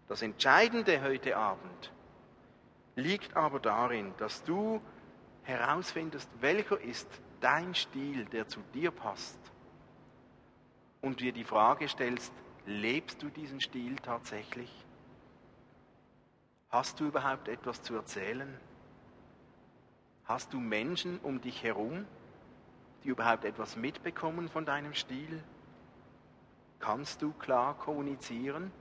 Das 0.08 0.22
Entscheidende 0.22 1.02
heute 1.02 1.36
Abend 1.36 1.92
liegt 2.94 3.36
aber 3.36 3.60
darin, 3.60 4.14
dass 4.18 4.42
du 4.44 4.80
herausfindest, 5.42 6.28
welcher 6.40 6.80
ist 6.80 7.08
dein 7.40 7.74
Stil, 7.74 8.24
der 8.26 8.48
zu 8.48 8.60
dir 8.74 8.90
passt. 8.90 9.38
Und 11.06 11.20
dir 11.20 11.30
die 11.30 11.44
Frage 11.44 11.88
stellst, 11.88 12.32
lebst 12.64 13.22
du 13.22 13.28
diesen 13.28 13.60
Stil 13.60 13.94
tatsächlich? 13.94 14.84
Hast 16.68 16.98
du 16.98 17.04
überhaupt 17.06 17.46
etwas 17.46 17.80
zu 17.80 17.94
erzählen? 17.94 18.52
Hast 20.24 20.52
du 20.52 20.58
Menschen 20.58 21.20
um 21.22 21.40
dich 21.40 21.62
herum, 21.62 22.06
die 23.04 23.10
überhaupt 23.10 23.44
etwas 23.44 23.76
mitbekommen 23.76 24.48
von 24.48 24.66
deinem 24.66 24.94
Stil? 24.94 25.44
Kannst 26.80 27.22
du 27.22 27.32
klar 27.34 27.74
kommunizieren? 27.74 28.72